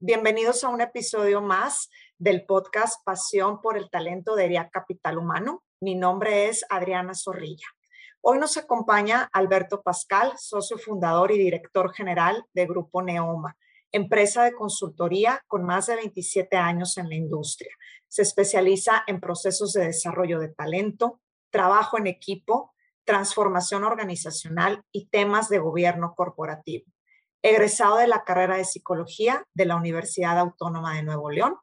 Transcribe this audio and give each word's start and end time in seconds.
Bienvenidos 0.00 0.62
a 0.62 0.68
un 0.68 0.80
episodio 0.80 1.42
más 1.42 1.90
del 2.18 2.46
podcast 2.46 3.04
Pasión 3.04 3.60
por 3.60 3.76
el 3.76 3.90
Talento 3.90 4.36
de 4.36 4.44
ERIA 4.44 4.70
Capital 4.70 5.18
Humano. 5.18 5.64
Mi 5.80 5.96
nombre 5.96 6.46
es 6.46 6.64
Adriana 6.70 7.14
Zorrilla. 7.14 7.66
Hoy 8.20 8.38
nos 8.38 8.56
acompaña 8.56 9.28
Alberto 9.32 9.82
Pascal, 9.82 10.34
socio 10.38 10.78
fundador 10.78 11.32
y 11.32 11.38
director 11.38 11.92
general 11.92 12.44
de 12.52 12.66
Grupo 12.66 13.02
Neoma, 13.02 13.56
empresa 13.90 14.44
de 14.44 14.52
consultoría 14.52 15.42
con 15.48 15.64
más 15.64 15.88
de 15.88 15.96
27 15.96 16.56
años 16.56 16.96
en 16.96 17.08
la 17.08 17.16
industria. 17.16 17.74
Se 18.06 18.22
especializa 18.22 19.02
en 19.08 19.18
procesos 19.18 19.72
de 19.72 19.86
desarrollo 19.86 20.38
de 20.38 20.50
talento, 20.50 21.20
trabajo 21.50 21.98
en 21.98 22.06
equipo, 22.06 22.72
transformación 23.02 23.82
organizacional 23.82 24.84
y 24.92 25.08
temas 25.08 25.48
de 25.48 25.58
gobierno 25.58 26.14
corporativo 26.14 26.86
egresado 27.50 27.96
de 27.96 28.06
la 28.06 28.24
carrera 28.24 28.56
de 28.56 28.64
psicología 28.64 29.44
de 29.54 29.64
la 29.64 29.76
Universidad 29.76 30.38
Autónoma 30.38 30.94
de 30.94 31.02
Nuevo 31.02 31.30
León, 31.30 31.56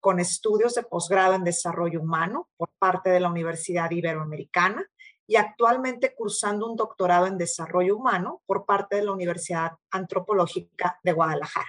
con 0.00 0.18
estudios 0.18 0.74
de 0.74 0.82
posgrado 0.82 1.34
en 1.34 1.44
desarrollo 1.44 2.00
humano 2.00 2.48
por 2.56 2.70
parte 2.78 3.10
de 3.10 3.20
la 3.20 3.30
Universidad 3.30 3.90
Iberoamericana 3.90 4.86
y 5.26 5.36
actualmente 5.36 6.14
cursando 6.14 6.68
un 6.68 6.76
doctorado 6.76 7.26
en 7.26 7.38
desarrollo 7.38 7.96
humano 7.96 8.42
por 8.46 8.64
parte 8.64 8.96
de 8.96 9.04
la 9.04 9.12
Universidad 9.12 9.72
Antropológica 9.90 10.98
de 11.02 11.12
Guadalajara. 11.12 11.68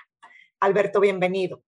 Alberto, 0.62 1.00
bienvenido. 1.00 1.62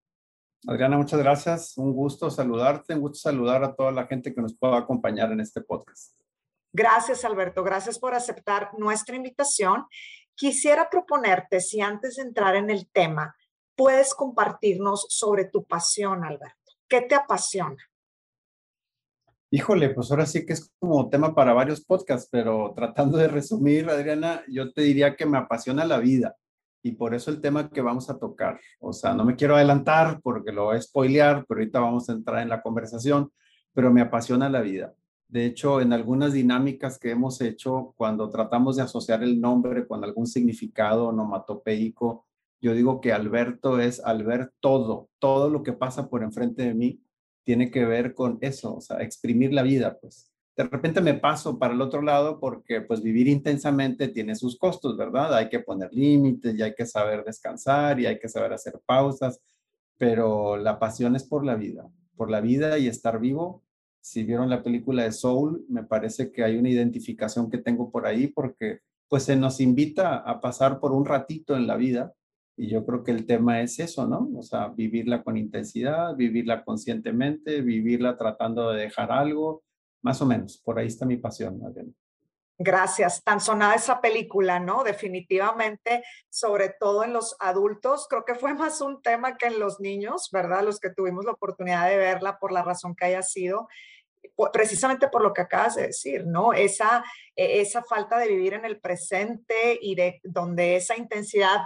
Adriana, 0.66 0.96
muchas 0.96 1.20
gracias. 1.20 1.76
Un 1.76 1.92
gusto 1.92 2.30
saludarte, 2.30 2.94
un 2.94 3.00
gusto 3.00 3.18
saludar 3.18 3.62
a 3.62 3.74
toda 3.74 3.92
la 3.92 4.06
gente 4.06 4.34
que 4.34 4.40
nos 4.40 4.56
pueda 4.56 4.78
acompañar 4.78 5.30
en 5.30 5.40
este 5.40 5.60
podcast. 5.60 6.18
Gracias, 6.72 7.24
Alberto. 7.24 7.62
Gracias 7.62 7.98
por 8.00 8.14
aceptar 8.14 8.70
nuestra 8.76 9.14
invitación 9.14 9.86
Quisiera 10.34 10.90
proponerte, 10.90 11.60
si 11.60 11.80
antes 11.80 12.16
de 12.16 12.22
entrar 12.22 12.56
en 12.56 12.70
el 12.70 12.88
tema, 12.88 13.36
puedes 13.76 14.14
compartirnos 14.14 15.06
sobre 15.08 15.44
tu 15.44 15.64
pasión, 15.64 16.24
Alberto. 16.24 16.72
¿Qué 16.88 17.02
te 17.02 17.14
apasiona? 17.14 17.82
Híjole, 19.50 19.90
pues 19.90 20.10
ahora 20.10 20.26
sí 20.26 20.44
que 20.44 20.54
es 20.54 20.72
como 20.80 21.08
tema 21.08 21.32
para 21.34 21.52
varios 21.52 21.84
podcasts, 21.84 22.28
pero 22.30 22.72
tratando 22.74 23.18
de 23.18 23.28
resumir, 23.28 23.88
Adriana, 23.88 24.42
yo 24.48 24.72
te 24.72 24.82
diría 24.82 25.14
que 25.14 25.26
me 25.26 25.38
apasiona 25.38 25.84
la 25.84 25.98
vida 25.98 26.36
y 26.82 26.92
por 26.92 27.14
eso 27.14 27.30
el 27.30 27.40
tema 27.40 27.70
que 27.70 27.80
vamos 27.80 28.10
a 28.10 28.18
tocar. 28.18 28.60
O 28.80 28.92
sea, 28.92 29.14
no 29.14 29.24
me 29.24 29.36
quiero 29.36 29.54
adelantar 29.54 30.20
porque 30.22 30.52
lo 30.52 30.64
voy 30.64 30.76
a 30.76 30.82
spoilear, 30.82 31.44
pero 31.46 31.60
ahorita 31.60 31.78
vamos 31.78 32.08
a 32.08 32.12
entrar 32.12 32.42
en 32.42 32.48
la 32.48 32.62
conversación, 32.62 33.32
pero 33.72 33.92
me 33.92 34.00
apasiona 34.00 34.50
la 34.50 34.60
vida. 34.60 34.92
De 35.34 35.46
hecho, 35.46 35.80
en 35.80 35.92
algunas 35.92 36.32
dinámicas 36.32 36.96
que 36.96 37.10
hemos 37.10 37.40
hecho, 37.40 37.92
cuando 37.96 38.30
tratamos 38.30 38.76
de 38.76 38.82
asociar 38.82 39.24
el 39.24 39.40
nombre 39.40 39.84
con 39.84 40.04
algún 40.04 40.28
significado 40.28 41.08
onomatopeico, 41.08 42.24
yo 42.60 42.72
digo 42.72 43.00
que 43.00 43.12
Alberto 43.12 43.80
es 43.80 43.98
al 43.98 44.22
ver 44.22 44.52
todo, 44.60 45.08
todo 45.18 45.50
lo 45.50 45.64
que 45.64 45.72
pasa 45.72 46.08
por 46.08 46.22
enfrente 46.22 46.62
de 46.62 46.74
mí 46.74 47.02
tiene 47.42 47.72
que 47.72 47.84
ver 47.84 48.14
con 48.14 48.38
eso, 48.42 48.76
o 48.76 48.80
sea, 48.80 48.98
exprimir 48.98 49.52
la 49.52 49.64
vida, 49.64 49.98
pues. 50.00 50.30
De 50.56 50.62
repente 50.62 51.00
me 51.00 51.14
paso 51.14 51.58
para 51.58 51.74
el 51.74 51.80
otro 51.80 52.00
lado 52.00 52.38
porque 52.38 52.82
pues 52.82 53.02
vivir 53.02 53.26
intensamente 53.26 54.06
tiene 54.06 54.36
sus 54.36 54.56
costos, 54.56 54.96
¿verdad? 54.96 55.34
Hay 55.34 55.48
que 55.48 55.58
poner 55.58 55.92
límites 55.92 56.54
y 56.56 56.62
hay 56.62 56.76
que 56.76 56.86
saber 56.86 57.24
descansar 57.24 57.98
y 57.98 58.06
hay 58.06 58.20
que 58.20 58.28
saber 58.28 58.52
hacer 58.52 58.80
pausas, 58.86 59.40
pero 59.98 60.56
la 60.56 60.78
pasión 60.78 61.16
es 61.16 61.24
por 61.24 61.44
la 61.44 61.56
vida, 61.56 61.90
por 62.14 62.30
la 62.30 62.40
vida 62.40 62.78
y 62.78 62.86
estar 62.86 63.18
vivo 63.18 63.63
si 64.04 64.22
vieron 64.22 64.50
la 64.50 64.62
película 64.62 65.04
de 65.04 65.12
Soul, 65.12 65.64
me 65.66 65.82
parece 65.82 66.30
que 66.30 66.44
hay 66.44 66.58
una 66.58 66.68
identificación 66.68 67.48
que 67.48 67.56
tengo 67.56 67.90
por 67.90 68.06
ahí 68.06 68.26
porque 68.26 68.80
pues 69.08 69.22
se 69.22 69.34
nos 69.34 69.60
invita 69.60 70.18
a 70.18 70.42
pasar 70.42 70.78
por 70.78 70.92
un 70.92 71.06
ratito 71.06 71.56
en 71.56 71.66
la 71.66 71.76
vida 71.76 72.12
y 72.54 72.68
yo 72.68 72.84
creo 72.84 73.02
que 73.02 73.12
el 73.12 73.24
tema 73.24 73.62
es 73.62 73.78
eso, 73.78 74.06
¿no? 74.06 74.30
O 74.36 74.42
sea, 74.42 74.68
vivirla 74.68 75.22
con 75.22 75.38
intensidad, 75.38 76.14
vivirla 76.16 76.64
conscientemente, 76.64 77.62
vivirla 77.62 78.18
tratando 78.18 78.72
de 78.72 78.82
dejar 78.82 79.10
algo, 79.10 79.62
más 80.02 80.20
o 80.20 80.26
menos. 80.26 80.58
Por 80.58 80.78
ahí 80.78 80.88
está 80.88 81.06
mi 81.06 81.16
pasión, 81.16 81.58
Adriana. 81.64 81.92
Gracias. 82.58 83.22
Tan 83.24 83.40
sonada 83.40 83.74
esa 83.74 84.00
película, 84.00 84.60
¿no? 84.60 84.84
Definitivamente, 84.84 86.04
sobre 86.28 86.68
todo 86.68 87.02
en 87.02 87.12
los 87.12 87.36
adultos, 87.40 88.06
creo 88.08 88.24
que 88.24 88.36
fue 88.36 88.54
más 88.54 88.80
un 88.80 89.02
tema 89.02 89.36
que 89.36 89.46
en 89.46 89.58
los 89.58 89.80
niños, 89.80 90.30
¿verdad? 90.32 90.62
Los 90.62 90.78
que 90.78 90.90
tuvimos 90.90 91.24
la 91.24 91.32
oportunidad 91.32 91.88
de 91.88 91.96
verla 91.96 92.38
por 92.38 92.52
la 92.52 92.62
razón 92.62 92.94
que 92.94 93.06
haya 93.06 93.22
sido 93.22 93.68
precisamente 94.52 95.08
por 95.08 95.22
lo 95.22 95.32
que 95.32 95.42
acabas 95.42 95.76
de 95.76 95.88
decir, 95.88 96.26
¿no? 96.26 96.52
Esa, 96.52 97.04
e, 97.36 97.60
esa 97.60 97.82
falta 97.82 98.18
de 98.18 98.28
vivir 98.28 98.54
en 98.54 98.64
el 98.64 98.80
presente 98.80 99.78
y 99.80 99.94
de 99.94 100.20
donde 100.22 100.76
esa 100.76 100.96
intensidad 100.96 101.60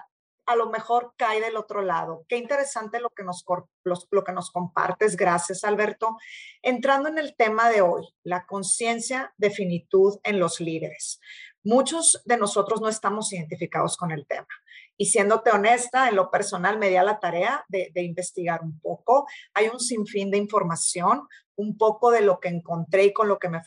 a 0.48 0.56
lo 0.56 0.70
mejor 0.70 1.12
cae 1.18 1.42
del 1.42 1.58
otro 1.58 1.82
lado. 1.82 2.24
Qué 2.26 2.38
interesante 2.38 3.00
lo 3.00 3.10
que 3.10 3.22
nos, 3.22 3.44
lo 3.84 4.24
que 4.24 4.32
nos 4.32 4.50
compartes. 4.50 5.14
Gracias, 5.14 5.62
Alberto. 5.62 6.16
Entrando 6.62 7.10
en 7.10 7.18
el 7.18 7.36
tema 7.36 7.68
de 7.68 7.82
hoy, 7.82 8.08
la 8.24 8.46
conciencia 8.46 9.34
de 9.36 9.50
finitud 9.50 10.18
en 10.24 10.40
los 10.40 10.58
líderes. 10.58 11.20
Muchos 11.62 12.22
de 12.24 12.38
nosotros 12.38 12.80
no 12.80 12.88
estamos 12.88 13.30
identificados 13.34 13.98
con 13.98 14.10
el 14.10 14.26
tema. 14.26 14.48
Y 14.96 15.06
siéndote 15.06 15.50
honesta, 15.50 16.08
en 16.08 16.16
lo 16.16 16.30
personal 16.30 16.78
me 16.78 16.88
di 16.88 16.96
a 16.96 17.02
la 17.02 17.20
tarea 17.20 17.66
de, 17.68 17.90
de 17.92 18.02
investigar 18.02 18.62
un 18.62 18.80
poco. 18.80 19.26
Hay 19.52 19.68
un 19.68 19.78
sinfín 19.78 20.30
de 20.30 20.38
información, 20.38 21.28
un 21.56 21.76
poco 21.76 22.10
de 22.10 22.22
lo 22.22 22.40
que 22.40 22.48
encontré 22.48 23.04
y 23.04 23.12
con 23.12 23.28
lo 23.28 23.38
que 23.38 23.50
me 23.50 23.60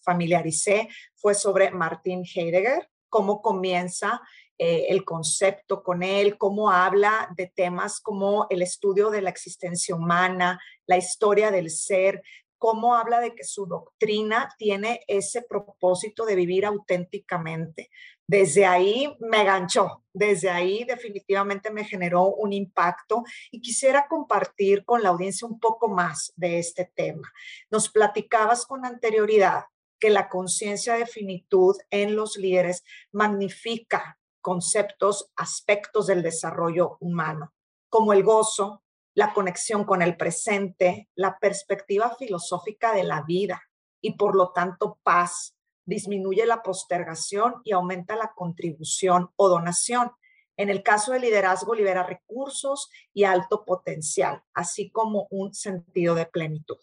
familiaricé 0.00 0.88
fue 1.14 1.34
sobre 1.34 1.70
Martin 1.70 2.24
Heidegger, 2.24 2.90
cómo 3.08 3.40
comienza 3.40 4.20
eh, 4.58 4.86
el 4.88 5.04
concepto 5.04 5.82
con 5.82 6.02
él, 6.02 6.38
cómo 6.38 6.70
habla 6.70 7.28
de 7.36 7.52
temas 7.54 8.00
como 8.00 8.46
el 8.50 8.62
estudio 8.62 9.10
de 9.10 9.22
la 9.22 9.30
existencia 9.30 9.94
humana, 9.94 10.60
la 10.86 10.96
historia 10.96 11.50
del 11.50 11.70
ser, 11.70 12.22
cómo 12.64 12.94
habla 12.94 13.20
de 13.20 13.34
que 13.34 13.44
su 13.44 13.66
doctrina 13.66 14.48
tiene 14.56 15.02
ese 15.06 15.42
propósito 15.42 16.24
de 16.24 16.36
vivir 16.36 16.64
auténticamente. 16.64 17.90
Desde 18.26 18.64
ahí 18.64 19.14
me 19.20 19.44
ganchó, 19.44 20.02
desde 20.14 20.48
ahí 20.48 20.84
definitivamente 20.84 21.70
me 21.70 21.84
generó 21.84 22.28
un 22.28 22.52
impacto 22.52 23.22
y 23.50 23.60
quisiera 23.60 24.06
compartir 24.08 24.84
con 24.84 25.02
la 25.02 25.10
audiencia 25.10 25.46
un 25.46 25.60
poco 25.60 25.88
más 25.88 26.32
de 26.36 26.58
este 26.58 26.90
tema. 26.94 27.30
Nos 27.70 27.90
platicabas 27.90 28.64
con 28.64 28.86
anterioridad 28.86 29.64
que 29.98 30.08
la 30.08 30.28
conciencia 30.28 30.94
de 30.94 31.06
finitud 31.06 31.76
en 31.90 32.16
los 32.16 32.36
líderes 32.36 32.82
magnifica 33.12 34.18
conceptos, 34.44 35.32
aspectos 35.36 36.06
del 36.06 36.22
desarrollo 36.22 36.98
humano, 37.00 37.54
como 37.88 38.12
el 38.12 38.22
gozo, 38.22 38.82
la 39.14 39.32
conexión 39.32 39.84
con 39.84 40.02
el 40.02 40.18
presente, 40.18 41.08
la 41.14 41.38
perspectiva 41.38 42.14
filosófica 42.14 42.92
de 42.92 43.04
la 43.04 43.22
vida 43.22 43.62
y 44.02 44.18
por 44.18 44.36
lo 44.36 44.52
tanto 44.52 44.98
paz, 45.02 45.56
disminuye 45.86 46.44
la 46.44 46.62
postergación 46.62 47.62
y 47.64 47.72
aumenta 47.72 48.16
la 48.16 48.34
contribución 48.34 49.30
o 49.36 49.48
donación. 49.48 50.12
En 50.58 50.68
el 50.68 50.82
caso 50.82 51.12
del 51.12 51.22
liderazgo, 51.22 51.74
libera 51.74 52.02
recursos 52.02 52.90
y 53.14 53.24
alto 53.24 53.64
potencial, 53.64 54.42
así 54.52 54.90
como 54.90 55.26
un 55.30 55.54
sentido 55.54 56.14
de 56.14 56.26
plenitud. 56.26 56.78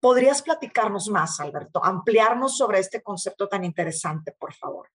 ¿Podrías 0.00 0.42
platicarnos 0.42 1.08
más, 1.10 1.38
Alberto? 1.38 1.84
Ampliarnos 1.84 2.56
sobre 2.56 2.80
este 2.80 3.04
concepto 3.04 3.48
tan 3.48 3.62
interesante, 3.62 4.32
por 4.32 4.52
favor. 4.52 4.88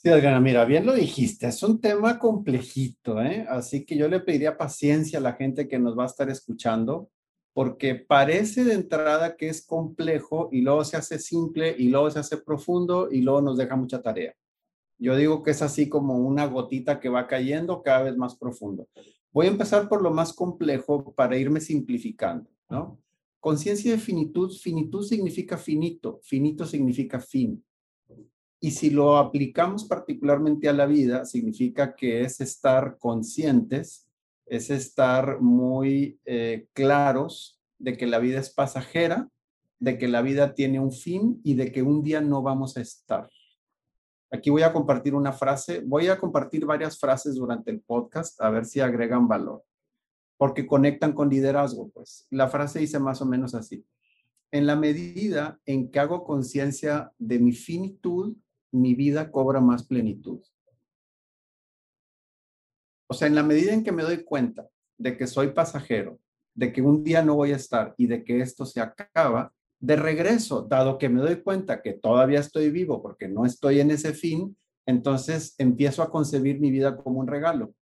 Sí, 0.00 0.10
Adriana, 0.10 0.38
mira, 0.38 0.64
bien 0.64 0.86
lo 0.86 0.94
dijiste, 0.94 1.48
es 1.48 1.60
un 1.64 1.80
tema 1.80 2.20
complejito, 2.20 3.20
¿eh? 3.20 3.44
Así 3.48 3.84
que 3.84 3.96
yo 3.96 4.06
le 4.06 4.20
pediría 4.20 4.56
paciencia 4.56 5.18
a 5.18 5.22
la 5.22 5.32
gente 5.32 5.66
que 5.66 5.80
nos 5.80 5.98
va 5.98 6.04
a 6.04 6.06
estar 6.06 6.30
escuchando, 6.30 7.10
porque 7.52 7.96
parece 7.96 8.62
de 8.62 8.74
entrada 8.74 9.34
que 9.36 9.48
es 9.48 9.66
complejo 9.66 10.50
y 10.52 10.60
luego 10.60 10.84
se 10.84 10.96
hace 10.96 11.18
simple 11.18 11.74
y 11.76 11.88
luego 11.88 12.12
se 12.12 12.20
hace 12.20 12.36
profundo 12.36 13.08
y 13.10 13.22
luego 13.22 13.40
nos 13.42 13.58
deja 13.58 13.74
mucha 13.74 14.00
tarea. 14.00 14.36
Yo 14.98 15.16
digo 15.16 15.42
que 15.42 15.50
es 15.50 15.62
así 15.62 15.88
como 15.88 16.16
una 16.16 16.46
gotita 16.46 17.00
que 17.00 17.08
va 17.08 17.26
cayendo 17.26 17.82
cada 17.82 18.04
vez 18.04 18.16
más 18.16 18.36
profundo. 18.36 18.86
Voy 19.32 19.46
a 19.46 19.50
empezar 19.50 19.88
por 19.88 20.00
lo 20.00 20.12
más 20.12 20.32
complejo 20.32 21.12
para 21.12 21.36
irme 21.36 21.60
simplificando, 21.60 22.48
¿no? 22.70 23.00
Conciencia 23.40 23.90
de 23.90 23.98
finitud, 23.98 24.52
finitud 24.52 25.04
significa 25.04 25.58
finito, 25.58 26.20
finito 26.22 26.64
significa 26.66 27.18
fin. 27.18 27.64
Y 28.60 28.72
si 28.72 28.90
lo 28.90 29.16
aplicamos 29.16 29.84
particularmente 29.84 30.68
a 30.68 30.72
la 30.72 30.86
vida, 30.86 31.24
significa 31.24 31.94
que 31.94 32.22
es 32.22 32.40
estar 32.40 32.98
conscientes 32.98 34.08
es 34.48 34.70
estar 34.70 35.40
muy 35.40 36.20
eh, 36.24 36.68
claros 36.72 37.60
de 37.78 37.96
que 37.96 38.06
la 38.06 38.18
vida 38.18 38.40
es 38.40 38.50
pasajera, 38.50 39.28
de 39.78 39.98
que 39.98 40.08
la 40.08 40.22
vida 40.22 40.54
tiene 40.54 40.80
un 40.80 40.92
fin 40.92 41.40
y 41.44 41.54
de 41.54 41.70
que 41.70 41.82
un 41.82 42.02
día 42.02 42.20
no 42.20 42.42
vamos 42.42 42.76
a 42.76 42.80
estar. 42.80 43.28
Aquí 44.30 44.50
voy 44.50 44.62
a 44.62 44.72
compartir 44.72 45.14
una 45.14 45.32
frase, 45.32 45.80
voy 45.84 46.08
a 46.08 46.18
compartir 46.18 46.66
varias 46.66 46.98
frases 46.98 47.36
durante 47.36 47.70
el 47.70 47.80
podcast 47.80 48.40
a 48.40 48.50
ver 48.50 48.64
si 48.64 48.80
agregan 48.80 49.28
valor, 49.28 49.62
porque 50.36 50.66
conectan 50.66 51.12
con 51.12 51.30
liderazgo, 51.30 51.90
pues. 51.90 52.26
La 52.30 52.48
frase 52.48 52.80
dice 52.80 52.98
más 52.98 53.22
o 53.22 53.26
menos 53.26 53.54
así. 53.54 53.86
En 54.50 54.66
la 54.66 54.76
medida 54.76 55.58
en 55.66 55.90
que 55.90 56.00
hago 56.00 56.24
conciencia 56.24 57.12
de 57.18 57.38
mi 57.38 57.52
finitud, 57.52 58.36
mi 58.72 58.94
vida 58.94 59.30
cobra 59.30 59.60
más 59.60 59.84
plenitud. 59.84 60.40
O 63.08 63.14
sea, 63.14 63.28
en 63.28 63.34
la 63.34 63.42
medida 63.42 63.72
en 63.72 63.82
que 63.82 63.92
me 63.92 64.02
doy 64.02 64.24
cuenta 64.24 64.68
de 64.98 65.16
que 65.16 65.26
soy 65.26 65.48
pasajero, 65.48 66.18
de 66.54 66.72
que 66.72 66.82
un 66.82 67.04
día 67.04 67.22
no 67.22 67.36
voy 67.36 67.52
a 67.52 67.56
estar 67.56 67.94
y 67.96 68.06
de 68.06 68.24
que 68.24 68.40
esto 68.40 68.66
se 68.66 68.80
acaba, 68.80 69.52
de 69.80 69.96
regreso, 69.96 70.62
dado 70.62 70.98
que 70.98 71.08
me 71.08 71.20
doy 71.20 71.36
cuenta 71.36 71.82
que 71.82 71.92
todavía 71.92 72.40
estoy 72.40 72.70
vivo 72.70 73.00
porque 73.00 73.28
no 73.28 73.46
estoy 73.46 73.80
en 73.80 73.92
ese 73.92 74.12
fin, 74.12 74.56
entonces 74.86 75.54
empiezo 75.58 76.02
a 76.02 76.10
concebir 76.10 76.60
mi 76.60 76.70
vida 76.70 76.96
como 76.96 77.20
un 77.20 77.28
regalo. 77.28 77.74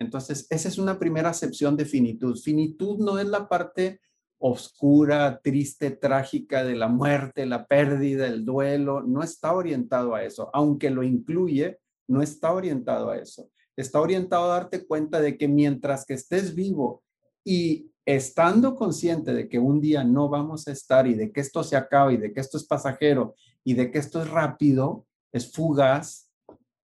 Entonces, 0.00 0.46
esa 0.50 0.68
es 0.68 0.78
una 0.78 0.98
primera 0.98 1.30
acepción 1.30 1.76
de 1.76 1.84
finitud. 1.84 2.36
Finitud 2.38 2.98
no 2.98 3.18
es 3.18 3.26
la 3.26 3.48
parte 3.48 4.00
oscura, 4.38 5.40
triste, 5.42 5.90
trágica 5.90 6.64
de 6.64 6.76
la 6.76 6.88
muerte, 6.88 7.44
la 7.46 7.66
pérdida, 7.66 8.26
el 8.26 8.44
duelo, 8.44 9.02
no 9.02 9.22
está 9.22 9.52
orientado 9.54 10.14
a 10.14 10.22
eso, 10.22 10.50
aunque 10.52 10.90
lo 10.90 11.02
incluye, 11.02 11.78
no 12.06 12.22
está 12.22 12.52
orientado 12.52 13.10
a 13.10 13.18
eso. 13.18 13.50
Está 13.76 14.00
orientado 14.00 14.44
a 14.44 14.54
darte 14.54 14.86
cuenta 14.86 15.20
de 15.20 15.36
que 15.36 15.48
mientras 15.48 16.04
que 16.04 16.14
estés 16.14 16.54
vivo 16.54 17.02
y 17.44 17.90
estando 18.04 18.74
consciente 18.74 19.34
de 19.34 19.48
que 19.48 19.58
un 19.58 19.80
día 19.80 20.02
no 20.02 20.28
vamos 20.28 20.66
a 20.66 20.72
estar 20.72 21.06
y 21.06 21.14
de 21.14 21.30
que 21.30 21.40
esto 21.40 21.62
se 21.62 21.76
acaba 21.76 22.12
y 22.12 22.16
de 22.16 22.32
que 22.32 22.40
esto 22.40 22.56
es 22.56 22.64
pasajero 22.64 23.34
y 23.62 23.74
de 23.74 23.90
que 23.90 23.98
esto 23.98 24.22
es 24.22 24.30
rápido, 24.30 25.06
es 25.30 25.52
fugaz, 25.52 26.30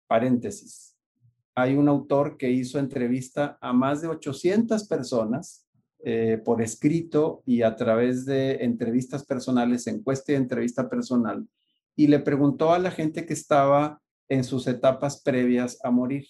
paréntesis. 0.07 0.97
Hay 1.55 1.75
un 1.75 1.89
autor 1.89 2.39
que 2.39 2.51
hizo 2.51 2.79
entrevista 2.79 3.59
a 3.61 3.73
más 3.73 4.01
de 4.01 4.09
800 4.09 4.89
personas 4.89 5.67
eh, 6.05 6.41
por 6.45 6.63
escrito 6.63 7.43
y 7.47 7.63
a 7.63 7.77
través 7.77 8.25
de 8.27 8.65
entrevistas 8.65 9.25
personales, 9.25 9.87
encuesta 9.87 10.33
y 10.33 10.37
entrevista 10.37 10.89
personal, 10.89 11.47
y 11.97 12.07
le 12.09 12.19
preguntó 12.19 12.73
a 12.73 12.79
la 12.79 12.91
gente 12.91 13.27
que 13.27 13.35
estaba 13.35 14.01
en 14.29 14.45
sus 14.45 14.67
etapas 14.67 15.23
previas 15.23 15.79
a 15.85 15.91
morir 15.91 16.27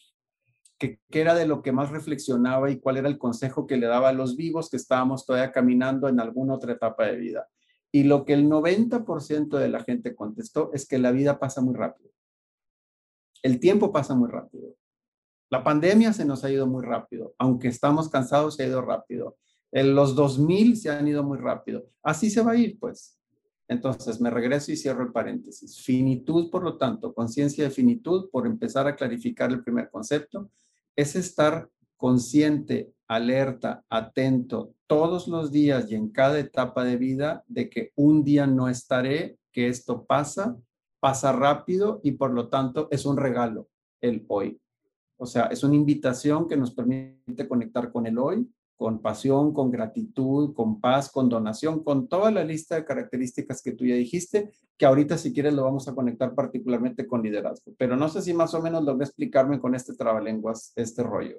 qué 0.91 0.99
era 1.21 1.35
de 1.35 1.47
lo 1.47 1.63
que 1.63 1.73
más 1.73 1.91
reflexionaba 1.91 2.71
y 2.71 2.81
cuál 2.81 2.97
era 2.97 3.09
el 3.09 3.19
consejo 3.19 3.67
que 3.67 3.77
le 3.77 3.87
daba 3.87 4.09
a 4.09 4.13
los 4.13 4.37
vivos 4.37 4.69
que 4.69 4.77
estábamos 4.77 5.25
todavía 5.25 5.53
caminando 5.53 6.09
en 6.09 6.21
alguna 6.21 6.55
otra 6.55 6.73
etapa 6.73 7.07
de 7.07 7.17
vida. 7.17 7.49
Y 7.93 8.05
lo 8.05 8.25
que 8.25 8.33
el 8.33 8.49
90% 8.49 9.59
de 9.59 9.69
la 9.69 9.85
gente 9.85 10.15
contestó 10.15 10.71
es 10.73 10.87
que 10.87 10.99
la 10.99 11.13
vida 11.13 11.39
pasa 11.39 11.61
muy 11.61 11.75
rápido. 11.75 12.11
El 13.43 13.61
tiempo 13.61 13.93
pasa 13.93 14.15
muy 14.15 14.31
rápido. 14.31 14.75
La 15.51 15.63
pandemia 15.63 16.13
se 16.13 16.25
nos 16.25 16.43
ha 16.45 16.51
ido 16.51 16.67
muy 16.67 16.83
rápido. 16.83 17.35
Aunque 17.39 17.69
estamos 17.69 18.09
cansados, 18.09 18.57
se 18.57 18.63
ha 18.63 18.67
ido 18.67 18.81
rápido. 18.81 19.37
En 19.73 19.95
los 19.95 20.15
2000 20.15 20.77
se 20.77 20.91
han 20.91 21.09
ido 21.09 21.25
muy 21.25 21.39
rápido. 21.39 21.87
Así 22.03 22.29
se 22.29 22.43
va 22.43 22.53
a 22.53 22.57
ir, 22.57 22.79
pues. 22.79 23.19
Entonces, 23.67 24.21
me 24.21 24.29
regreso 24.29 24.71
y 24.71 24.77
cierro 24.77 25.03
el 25.03 25.13
paréntesis. 25.13 25.81
Finitud, 25.81 26.51
por 26.51 26.63
lo 26.63 26.77
tanto, 26.77 27.15
conciencia 27.15 27.65
de 27.65 27.71
finitud, 27.71 28.29
por 28.31 28.47
empezar 28.47 28.87
a 28.87 28.95
clarificar 28.95 29.51
el 29.51 29.65
primer 29.65 29.91
concepto, 29.91 30.51
es 30.95 31.17
estar 31.17 31.71
consciente, 31.97 32.93
alerta, 33.09 33.83
atento 33.89 34.75
todos 34.87 35.27
los 35.27 35.51
días 35.51 35.91
y 35.91 35.95
en 35.95 36.11
cada 36.11 36.39
etapa 36.39 36.85
de 36.85 36.97
vida 36.99 37.45
de 37.47 37.71
que 37.71 37.93
un 37.95 38.25
día 38.25 38.47
no 38.47 38.69
estaré, 38.69 39.39
que 39.53 39.69
esto 39.69 40.05
pasa, 40.05 40.57
pasa 41.01 41.33
rápido 41.33 42.01
y 42.03 42.13
por 42.13 42.33
lo 42.33 42.49
tanto 42.49 42.89
es 42.91 43.07
un 43.07 43.17
regalo 43.17 43.69
el 44.03 44.25
hoy. 44.29 44.61
O 45.17 45.25
sea, 45.25 45.45
es 45.47 45.63
una 45.65 45.77
invitación 45.77 46.47
que 46.47 46.57
nos 46.57 46.73
permite 46.73 47.49
conectar 47.49 47.91
con 47.91 48.07
el 48.07 48.19
hoy 48.19 48.47
con 48.77 49.01
pasión, 49.01 49.53
con 49.53 49.71
gratitud, 49.71 50.55
con 50.55 50.81
paz, 50.81 51.11
con 51.11 51.29
donación, 51.29 51.85
con 51.85 52.09
toda 52.09 52.31
la 52.31 52.45
lista 52.45 52.75
de 52.75 52.85
características 52.85 53.63
que 53.63 53.73
tú 53.73 53.85
ya 53.85 53.95
dijiste, 53.95 54.51
que 54.77 54.87
ahorita 54.87 55.17
si 55.17 55.33
quieres 55.33 55.55
lo 55.55 55.63
vamos 55.63 55.87
a 55.87 55.95
conectar 55.95 56.35
particularmente 56.35 57.07
con 57.07 57.23
liderazgo. 57.23 57.73
Pero 57.79 57.97
no 57.97 58.09
sé 58.09 58.23
si 58.23 58.35
más 58.35 58.55
o 58.55 58.61
menos 58.61 58.83
logré 58.83 59.05
explicarme 59.05 59.61
con 59.61 59.75
este 59.75 59.95
trabalenguas, 59.95 60.73
este 60.75 61.03
rollo. 61.03 61.37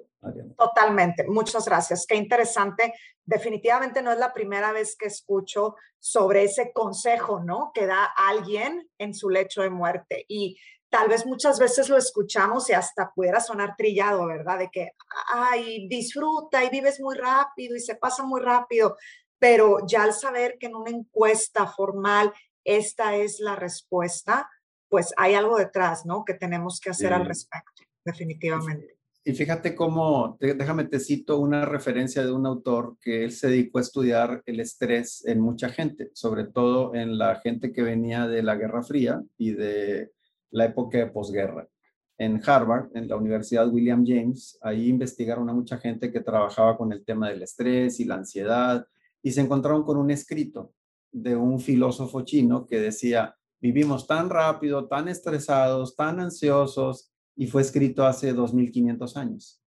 Totalmente, 0.56 1.26
muchas 1.28 1.66
gracias. 1.66 2.06
Qué 2.06 2.16
interesante. 2.16 2.94
Definitivamente 3.24 4.00
no 4.00 4.12
es 4.12 4.18
la 4.18 4.32
primera 4.32 4.72
vez 4.72 4.96
que 4.96 5.06
escucho 5.06 5.74
sobre 5.98 6.44
ese 6.44 6.72
consejo, 6.72 7.40
¿no? 7.40 7.72
Que 7.74 7.86
da 7.86 8.04
alguien 8.04 8.88
en 8.98 9.14
su 9.14 9.28
lecho 9.28 9.62
de 9.62 9.70
muerte. 9.70 10.24
Y 10.28 10.56
tal 10.94 11.08
vez 11.08 11.26
muchas 11.26 11.58
veces 11.58 11.88
lo 11.88 11.96
escuchamos 11.96 12.70
y 12.70 12.72
hasta 12.72 13.12
pudiera 13.12 13.40
sonar 13.40 13.74
trillado, 13.76 14.26
¿verdad? 14.26 14.60
De 14.60 14.68
que, 14.70 14.92
ay, 15.34 15.88
disfruta 15.88 16.62
y 16.62 16.70
vives 16.70 17.00
muy 17.00 17.16
rápido 17.16 17.74
y 17.74 17.80
se 17.80 17.96
pasa 17.96 18.22
muy 18.22 18.40
rápido, 18.40 18.96
pero 19.36 19.78
ya 19.88 20.04
al 20.04 20.12
saber 20.12 20.56
que 20.56 20.66
en 20.66 20.76
una 20.76 20.92
encuesta 20.92 21.66
formal 21.66 22.32
esta 22.62 23.16
es 23.16 23.40
la 23.40 23.56
respuesta, 23.56 24.48
pues 24.88 25.12
hay 25.16 25.34
algo 25.34 25.58
detrás, 25.58 26.06
¿no? 26.06 26.24
Que 26.24 26.34
tenemos 26.34 26.78
que 26.78 26.90
hacer 26.90 27.12
al 27.12 27.26
respecto, 27.26 27.82
definitivamente. 28.04 28.96
Y 29.24 29.32
fíjate 29.32 29.74
cómo, 29.74 30.36
déjame 30.38 30.84
te 30.84 31.00
cito 31.00 31.38
una 31.38 31.64
referencia 31.64 32.24
de 32.24 32.30
un 32.30 32.46
autor 32.46 32.98
que 33.00 33.24
él 33.24 33.32
se 33.32 33.48
dedicó 33.48 33.78
a 33.78 33.80
estudiar 33.80 34.42
el 34.46 34.60
estrés 34.60 35.24
en 35.26 35.40
mucha 35.40 35.70
gente, 35.70 36.10
sobre 36.14 36.44
todo 36.44 36.94
en 36.94 37.18
la 37.18 37.40
gente 37.40 37.72
que 37.72 37.82
venía 37.82 38.28
de 38.28 38.44
la 38.44 38.54
Guerra 38.54 38.84
Fría 38.84 39.22
y 39.36 39.54
de 39.54 40.13
la 40.54 40.66
época 40.66 40.98
de 40.98 41.08
posguerra. 41.08 41.68
En 42.16 42.40
Harvard, 42.46 42.90
en 42.94 43.08
la 43.08 43.16
Universidad 43.16 43.68
William 43.68 44.04
James, 44.06 44.56
ahí 44.62 44.88
investigaron 44.88 45.50
a 45.50 45.52
mucha 45.52 45.78
gente 45.78 46.12
que 46.12 46.20
trabajaba 46.20 46.76
con 46.76 46.92
el 46.92 47.04
tema 47.04 47.28
del 47.28 47.42
estrés 47.42 47.98
y 47.98 48.04
la 48.04 48.14
ansiedad 48.14 48.86
y 49.20 49.32
se 49.32 49.40
encontraron 49.40 49.82
con 49.82 49.96
un 49.96 50.12
escrito 50.12 50.72
de 51.10 51.34
un 51.34 51.58
filósofo 51.58 52.22
chino 52.22 52.66
que 52.66 52.78
decía, 52.78 53.36
vivimos 53.60 54.06
tan 54.06 54.30
rápido, 54.30 54.86
tan 54.86 55.08
estresados, 55.08 55.96
tan 55.96 56.20
ansiosos 56.20 57.10
y 57.34 57.48
fue 57.48 57.62
escrito 57.62 58.06
hace 58.06 58.32
2500 58.32 59.16
años. 59.16 59.60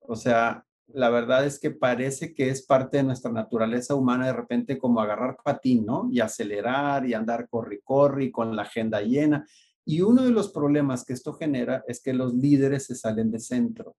O 0.00 0.14
sea, 0.14 0.64
la 0.86 1.10
verdad 1.10 1.44
es 1.44 1.58
que 1.58 1.72
parece 1.72 2.32
que 2.32 2.48
es 2.48 2.64
parte 2.64 2.98
de 2.98 3.02
nuestra 3.02 3.32
naturaleza 3.32 3.96
humana 3.96 4.26
de 4.26 4.32
repente 4.32 4.78
como 4.78 5.00
agarrar 5.00 5.36
patín, 5.42 5.84
¿no? 5.84 6.08
Y 6.12 6.20
acelerar 6.20 7.06
y 7.06 7.14
andar 7.14 7.48
corri 7.48 7.80
corri 7.82 8.30
con 8.30 8.54
la 8.54 8.62
agenda 8.62 9.02
llena. 9.02 9.44
Y 9.88 10.02
uno 10.02 10.22
de 10.22 10.32
los 10.32 10.52
problemas 10.52 11.02
que 11.02 11.14
esto 11.14 11.32
genera 11.32 11.82
es 11.88 12.02
que 12.02 12.12
los 12.12 12.34
líderes 12.34 12.84
se 12.84 12.94
salen 12.94 13.30
de 13.30 13.40
centro, 13.40 13.96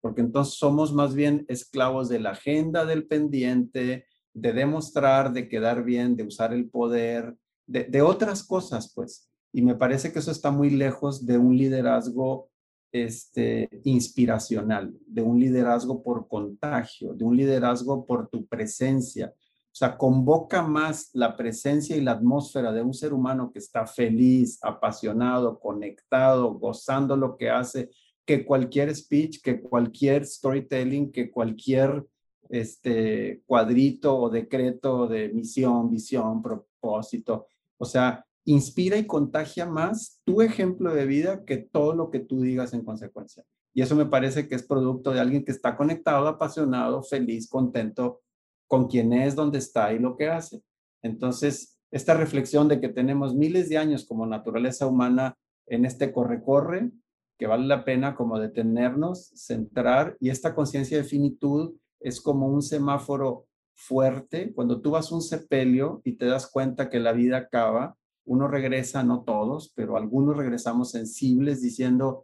porque 0.00 0.22
entonces 0.22 0.54
somos 0.54 0.92
más 0.92 1.14
bien 1.14 1.44
esclavos 1.46 2.08
de 2.08 2.18
la 2.18 2.30
agenda 2.30 2.84
del 2.84 3.06
pendiente, 3.06 4.06
de 4.32 4.52
demostrar, 4.52 5.32
de 5.32 5.48
quedar 5.48 5.84
bien, 5.84 6.16
de 6.16 6.24
usar 6.24 6.52
el 6.52 6.68
poder, 6.68 7.32
de, 7.64 8.02
otras 8.02 8.42
cosas, 8.42 8.92
pues. 8.92 9.30
Y 9.52 9.62
me 9.62 9.76
parece 9.76 10.12
que 10.12 10.18
eso 10.18 10.32
está 10.32 10.50
muy 10.50 10.70
lejos 10.70 11.24
de 11.24 11.38
un 11.38 11.56
liderazgo 11.56 12.50
este, 12.90 13.68
inspiracional, 13.84 14.92
de 15.06 15.22
un 15.22 15.38
liderazgo 15.38 16.02
por 16.02 16.26
contagio, 16.26 17.14
de 17.14 17.24
un 17.24 17.36
liderazgo 17.36 18.04
por 18.04 18.28
tu 18.30 18.46
presencia, 18.46 19.32
o 19.74 19.76
sea, 19.76 19.98
convoca 19.98 20.62
más 20.62 21.10
la 21.14 21.36
presencia 21.36 21.96
y 21.96 22.00
la 22.00 22.12
atmósfera 22.12 22.70
de 22.70 22.80
un 22.80 22.94
ser 22.94 23.12
humano 23.12 23.50
que 23.50 23.58
está 23.58 23.88
feliz, 23.88 24.60
apasionado, 24.62 25.58
conectado, 25.58 26.54
gozando 26.54 27.16
lo 27.16 27.36
que 27.36 27.50
hace, 27.50 27.90
que 28.24 28.44
cualquier 28.44 28.94
speech, 28.94 29.42
que 29.42 29.60
cualquier 29.60 30.24
storytelling, 30.26 31.10
que 31.10 31.28
cualquier 31.28 32.06
este 32.48 33.42
cuadrito 33.46 34.16
o 34.16 34.30
decreto 34.30 35.08
de 35.08 35.30
misión, 35.30 35.90
visión, 35.90 36.40
propósito. 36.40 37.48
O 37.76 37.84
sea, 37.84 38.24
inspira 38.44 38.96
y 38.96 39.08
contagia 39.08 39.66
más 39.66 40.20
tu 40.22 40.40
ejemplo 40.40 40.94
de 40.94 41.04
vida 41.04 41.44
que 41.44 41.56
todo 41.56 41.96
lo 41.96 42.12
que 42.12 42.20
tú 42.20 42.42
digas 42.42 42.74
en 42.74 42.84
consecuencia. 42.84 43.42
Y 43.72 43.82
eso 43.82 43.96
me 43.96 44.06
parece 44.06 44.46
que 44.46 44.54
es 44.54 44.62
producto 44.62 45.10
de 45.10 45.18
alguien 45.18 45.44
que 45.44 45.50
está 45.50 45.76
conectado, 45.76 46.28
apasionado, 46.28 47.02
feliz, 47.02 47.48
contento 47.48 48.20
con 48.66 48.88
quién 48.88 49.12
es, 49.12 49.34
dónde 49.34 49.58
está 49.58 49.92
y 49.92 49.98
lo 49.98 50.16
que 50.16 50.28
hace. 50.28 50.62
Entonces, 51.02 51.78
esta 51.90 52.14
reflexión 52.14 52.68
de 52.68 52.80
que 52.80 52.88
tenemos 52.88 53.34
miles 53.34 53.68
de 53.68 53.78
años 53.78 54.04
como 54.04 54.26
naturaleza 54.26 54.86
humana 54.86 55.36
en 55.66 55.84
este 55.84 56.12
corre-corre, 56.12 56.90
que 57.38 57.46
vale 57.46 57.66
la 57.66 57.84
pena 57.84 58.14
como 58.14 58.38
detenernos, 58.38 59.30
centrar, 59.34 60.16
y 60.20 60.30
esta 60.30 60.54
conciencia 60.54 60.96
de 60.96 61.04
finitud 61.04 61.74
es 62.00 62.20
como 62.20 62.48
un 62.48 62.62
semáforo 62.62 63.46
fuerte. 63.74 64.52
Cuando 64.54 64.80
tú 64.80 64.92
vas 64.92 65.12
un 65.12 65.22
sepelio 65.22 66.00
y 66.04 66.16
te 66.16 66.26
das 66.26 66.50
cuenta 66.50 66.88
que 66.90 67.00
la 67.00 67.12
vida 67.12 67.38
acaba, 67.38 67.96
uno 68.24 68.48
regresa, 68.48 69.02
no 69.02 69.22
todos, 69.22 69.72
pero 69.74 69.96
algunos 69.96 70.36
regresamos 70.36 70.90
sensibles 70.90 71.60
diciendo, 71.60 72.22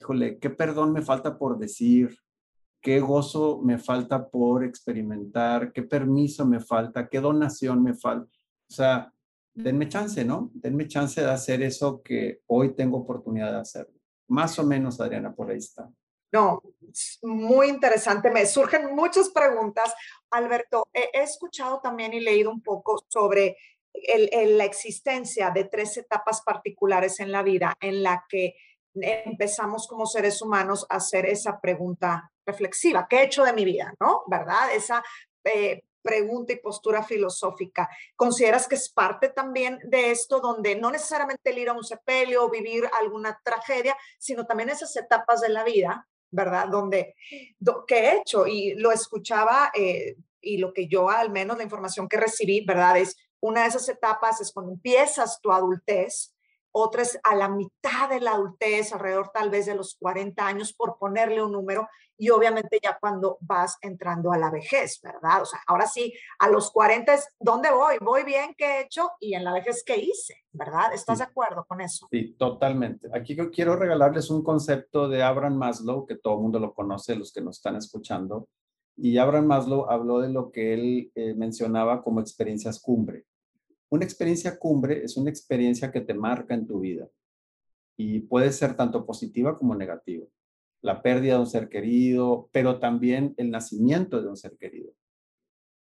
híjole, 0.00 0.38
qué 0.38 0.50
perdón 0.50 0.92
me 0.92 1.02
falta 1.02 1.38
por 1.38 1.58
decir, 1.58 2.16
qué 2.80 3.00
gozo 3.00 3.60
me 3.62 3.78
falta 3.78 4.28
por 4.28 4.64
experimentar, 4.64 5.72
qué 5.72 5.82
permiso 5.82 6.46
me 6.46 6.60
falta, 6.60 7.08
qué 7.08 7.20
donación 7.20 7.82
me 7.82 7.94
falta. 7.94 8.30
O 8.70 8.74
sea, 8.74 9.12
denme 9.54 9.88
chance, 9.88 10.24
¿no? 10.24 10.50
Denme 10.54 10.86
chance 10.86 11.20
de 11.20 11.30
hacer 11.30 11.62
eso 11.62 12.02
que 12.02 12.40
hoy 12.46 12.74
tengo 12.74 12.98
oportunidad 12.98 13.52
de 13.52 13.60
hacer. 13.60 13.88
Más 14.28 14.58
o 14.58 14.64
menos, 14.64 15.00
Adriana, 15.00 15.34
por 15.34 15.50
ahí 15.50 15.58
está. 15.58 15.88
No, 16.30 16.62
muy 17.22 17.68
interesante. 17.68 18.30
Me 18.30 18.46
surgen 18.46 18.94
muchas 18.94 19.30
preguntas. 19.30 19.94
Alberto, 20.30 20.88
he, 20.92 21.22
escuchado 21.22 21.80
también 21.80 22.12
y 22.12 22.20
leído 22.20 22.50
un 22.50 22.62
poco 22.62 23.02
sobre 23.08 23.56
la 24.56 24.64
existencia 24.64 25.50
de 25.50 25.64
tres 25.64 25.96
etapas 25.96 26.42
particulares 26.42 27.18
en 27.20 27.32
la 27.32 27.42
vida 27.42 27.76
en 27.80 28.02
la 28.02 28.24
que 28.28 28.54
empezamos 28.94 29.88
como 29.88 30.06
seres 30.06 30.42
humanos 30.42 30.86
a 30.90 30.96
hacer 30.96 31.26
esa 31.26 31.60
pregunta 31.60 32.30
reflexiva. 32.48 33.06
¿Qué 33.08 33.18
he 33.18 33.24
hecho 33.24 33.44
de 33.44 33.52
mi 33.52 33.64
vida? 33.64 33.94
¿No? 34.00 34.24
¿Verdad? 34.26 34.74
Esa 34.74 35.02
eh, 35.44 35.84
pregunta 36.02 36.52
y 36.52 36.56
postura 36.56 37.02
filosófica. 37.02 37.88
¿Consideras 38.16 38.66
que 38.66 38.74
es 38.74 38.88
parte 38.88 39.28
también 39.28 39.78
de 39.84 40.10
esto, 40.10 40.40
donde 40.40 40.74
no 40.74 40.90
necesariamente 40.90 41.50
el 41.50 41.58
ir 41.58 41.68
a 41.68 41.74
un 41.74 41.84
sepelio 41.84 42.44
o 42.44 42.50
vivir 42.50 42.88
alguna 42.98 43.40
tragedia, 43.44 43.96
sino 44.18 44.46
también 44.46 44.70
esas 44.70 44.96
etapas 44.96 45.40
de 45.40 45.50
la 45.50 45.64
vida 45.64 46.08
¿verdad? 46.30 46.68
Donde, 46.68 47.14
¿qué 47.86 47.98
he 47.98 48.16
hecho? 48.18 48.46
Y 48.46 48.74
lo 48.74 48.92
escuchaba 48.92 49.70
eh, 49.74 50.16
y 50.40 50.58
lo 50.58 50.72
que 50.72 50.86
yo, 50.86 51.08
al 51.08 51.30
menos 51.30 51.56
la 51.56 51.64
información 51.64 52.08
que 52.08 52.16
recibí, 52.16 52.64
¿verdad? 52.64 52.98
Es 52.98 53.16
una 53.40 53.62
de 53.62 53.68
esas 53.68 53.88
etapas 53.88 54.40
es 54.40 54.52
cuando 54.52 54.72
empiezas 54.72 55.40
tu 55.40 55.52
adultez, 55.52 56.34
otra 56.78 57.02
es 57.02 57.18
a 57.22 57.34
la 57.34 57.48
mitad 57.48 58.08
de 58.08 58.20
la 58.20 58.32
adultez, 58.32 58.92
alrededor 58.92 59.30
tal 59.32 59.50
vez 59.50 59.66
de 59.66 59.74
los 59.74 59.96
40 60.00 60.46
años, 60.46 60.72
por 60.72 60.98
ponerle 60.98 61.42
un 61.42 61.52
número, 61.52 61.88
y 62.20 62.30
obviamente 62.30 62.80
ya 62.82 62.98
cuando 63.00 63.38
vas 63.40 63.78
entrando 63.80 64.32
a 64.32 64.38
la 64.38 64.50
vejez, 64.50 65.00
¿verdad? 65.02 65.42
O 65.42 65.46
sea, 65.46 65.60
ahora 65.68 65.86
sí, 65.86 66.12
a 66.40 66.48
los 66.48 66.70
40 66.72 67.14
es, 67.14 67.28
¿dónde 67.38 67.70
voy? 67.70 67.96
¿Voy 68.00 68.24
bien? 68.24 68.54
¿Qué 68.58 68.64
he 68.64 68.80
hecho? 68.82 69.10
Y 69.20 69.34
en 69.34 69.44
la 69.44 69.52
vejez, 69.52 69.84
¿qué 69.86 69.96
hice? 69.96 70.34
¿Verdad? 70.50 70.92
¿Estás 70.92 71.18
de 71.18 71.24
acuerdo 71.24 71.64
con 71.68 71.80
eso? 71.80 72.08
Sí, 72.10 72.34
totalmente. 72.36 73.08
Aquí 73.14 73.36
yo 73.36 73.50
quiero 73.50 73.76
regalarles 73.76 74.30
un 74.30 74.42
concepto 74.42 75.08
de 75.08 75.22
Abraham 75.22 75.56
Maslow, 75.56 76.06
que 76.06 76.16
todo 76.16 76.34
el 76.34 76.40
mundo 76.40 76.58
lo 76.58 76.74
conoce, 76.74 77.14
los 77.14 77.32
que 77.32 77.40
nos 77.40 77.58
están 77.58 77.76
escuchando. 77.76 78.48
Y 78.96 79.18
Abraham 79.18 79.46
Maslow 79.46 79.88
habló 79.88 80.18
de 80.18 80.30
lo 80.30 80.50
que 80.50 80.74
él 80.74 81.12
eh, 81.14 81.34
mencionaba 81.34 82.02
como 82.02 82.20
experiencias 82.20 82.80
cumbre. 82.80 83.26
Una 83.90 84.04
experiencia 84.04 84.58
cumbre 84.58 85.04
es 85.04 85.16
una 85.16 85.30
experiencia 85.30 85.90
que 85.90 86.00
te 86.00 86.14
marca 86.14 86.54
en 86.54 86.66
tu 86.66 86.80
vida 86.80 87.08
y 87.96 88.20
puede 88.20 88.52
ser 88.52 88.76
tanto 88.76 89.04
positiva 89.06 89.56
como 89.56 89.74
negativa 89.74 90.26
la 90.80 91.02
pérdida 91.02 91.34
de 91.34 91.40
un 91.40 91.46
ser 91.46 91.68
querido, 91.68 92.48
pero 92.52 92.78
también 92.78 93.34
el 93.36 93.50
nacimiento 93.50 94.22
de 94.22 94.28
un 94.28 94.36
ser 94.36 94.56
querido, 94.56 94.92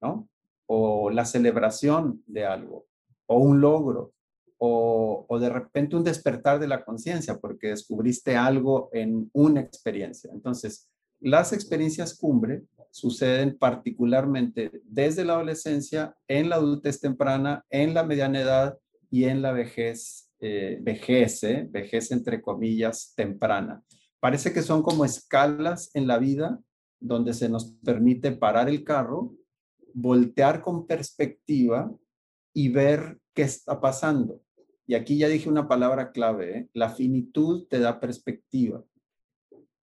¿no? 0.01 0.29
O 0.67 1.09
la 1.09 1.25
celebración 1.25 2.23
de 2.27 2.45
algo, 2.45 2.85
o 3.25 3.39
un 3.39 3.61
logro, 3.61 4.13
o, 4.57 5.25
o 5.27 5.39
de 5.39 5.49
repente 5.49 5.95
un 5.95 6.03
despertar 6.03 6.59
de 6.59 6.67
la 6.67 6.85
conciencia 6.85 7.37
porque 7.39 7.67
descubriste 7.67 8.35
algo 8.35 8.89
en 8.93 9.29
una 9.33 9.61
experiencia. 9.61 10.31
Entonces, 10.31 10.89
las 11.19 11.51
experiencias 11.51 12.17
cumbre 12.17 12.63
suceden 12.95 13.57
particularmente 13.57 14.71
desde 14.85 15.25
la 15.25 15.33
adolescencia, 15.33 16.15
en 16.29 16.47
la 16.47 16.55
adultez 16.55 17.01
temprana, 17.01 17.65
en 17.69 17.93
la 17.93 18.05
mediana 18.05 18.39
edad 18.39 18.77
y 19.11 19.25
en 19.25 19.41
la 19.41 19.51
vejez, 19.51 20.31
eh, 20.39 20.79
vejez, 20.81 21.43
¿eh? 21.43 21.67
vejez 21.69 22.13
entre 22.13 22.41
comillas, 22.41 23.11
temprana. 23.13 23.83
Parece 24.21 24.53
que 24.53 24.61
son 24.61 24.81
como 24.81 25.03
escalas 25.03 25.91
en 25.93 26.07
la 26.07 26.19
vida 26.19 26.57
donde 27.01 27.33
se 27.33 27.49
nos 27.49 27.73
permite 27.83 28.31
parar 28.31 28.69
el 28.69 28.85
carro, 28.85 29.35
voltear 29.93 30.61
con 30.61 30.87
perspectiva 30.87 31.93
y 32.53 32.69
ver 32.69 33.19
qué 33.33 33.41
está 33.41 33.81
pasando. 33.81 34.41
Y 34.87 34.95
aquí 34.95 35.17
ya 35.17 35.27
dije 35.27 35.49
una 35.49 35.67
palabra 35.67 36.13
clave, 36.13 36.57
¿eh? 36.57 36.69
la 36.71 36.91
finitud 36.91 37.67
te 37.67 37.77
da 37.79 37.99
perspectiva, 37.99 38.85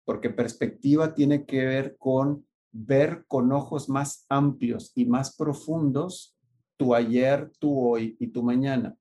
porque 0.06 0.30
perspectiva 0.30 1.16
tiene 1.16 1.48
que 1.48 1.66
ver 1.66 1.98
con 1.98 2.46
ver 2.72 3.26
con 3.28 3.52
ojos 3.52 3.90
más 3.90 4.26
amplios 4.30 4.92
y 4.96 5.06
más 5.06 5.36
profundos 5.36 6.36
tu 6.78 6.96
ayer, 6.96 7.52
tu 7.60 7.78
hoy 7.78 8.16
y 8.20 8.28
tu 8.28 8.44
mañana. 8.44 8.96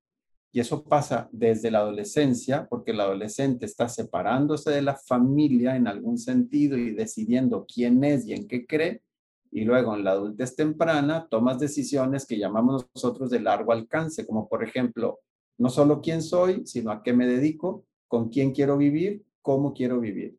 Y 0.50 0.60
eso 0.60 0.82
pasa 0.82 1.28
desde 1.30 1.70
la 1.70 1.80
adolescencia, 1.80 2.66
porque 2.68 2.92
el 2.92 3.00
adolescente 3.00 3.66
está 3.66 3.88
separándose 3.88 4.70
de 4.70 4.82
la 4.82 4.96
familia 4.96 5.76
en 5.76 5.86
algún 5.86 6.18
sentido 6.18 6.76
y 6.76 6.92
decidiendo 6.92 7.66
quién 7.72 8.02
es 8.02 8.26
y 8.26 8.32
en 8.32 8.48
qué 8.48 8.66
cree. 8.66 9.02
Y 9.50 9.64
luego 9.64 9.94
en 9.94 10.04
la 10.04 10.12
adultez 10.12 10.56
temprana 10.56 11.28
tomas 11.30 11.58
decisiones 11.58 12.26
que 12.26 12.38
llamamos 12.38 12.88
nosotros 12.94 13.30
de 13.30 13.40
largo 13.40 13.72
alcance, 13.72 14.26
como 14.26 14.48
por 14.48 14.64
ejemplo, 14.64 15.20
no 15.58 15.68
solo 15.68 16.00
quién 16.00 16.22
soy, 16.22 16.66
sino 16.66 16.90
a 16.90 17.02
qué 17.02 17.12
me 17.12 17.26
dedico, 17.26 17.84
con 18.06 18.28
quién 18.30 18.52
quiero 18.52 18.76
vivir, 18.76 19.24
cómo 19.42 19.74
quiero 19.74 20.00
vivir. 20.00 20.38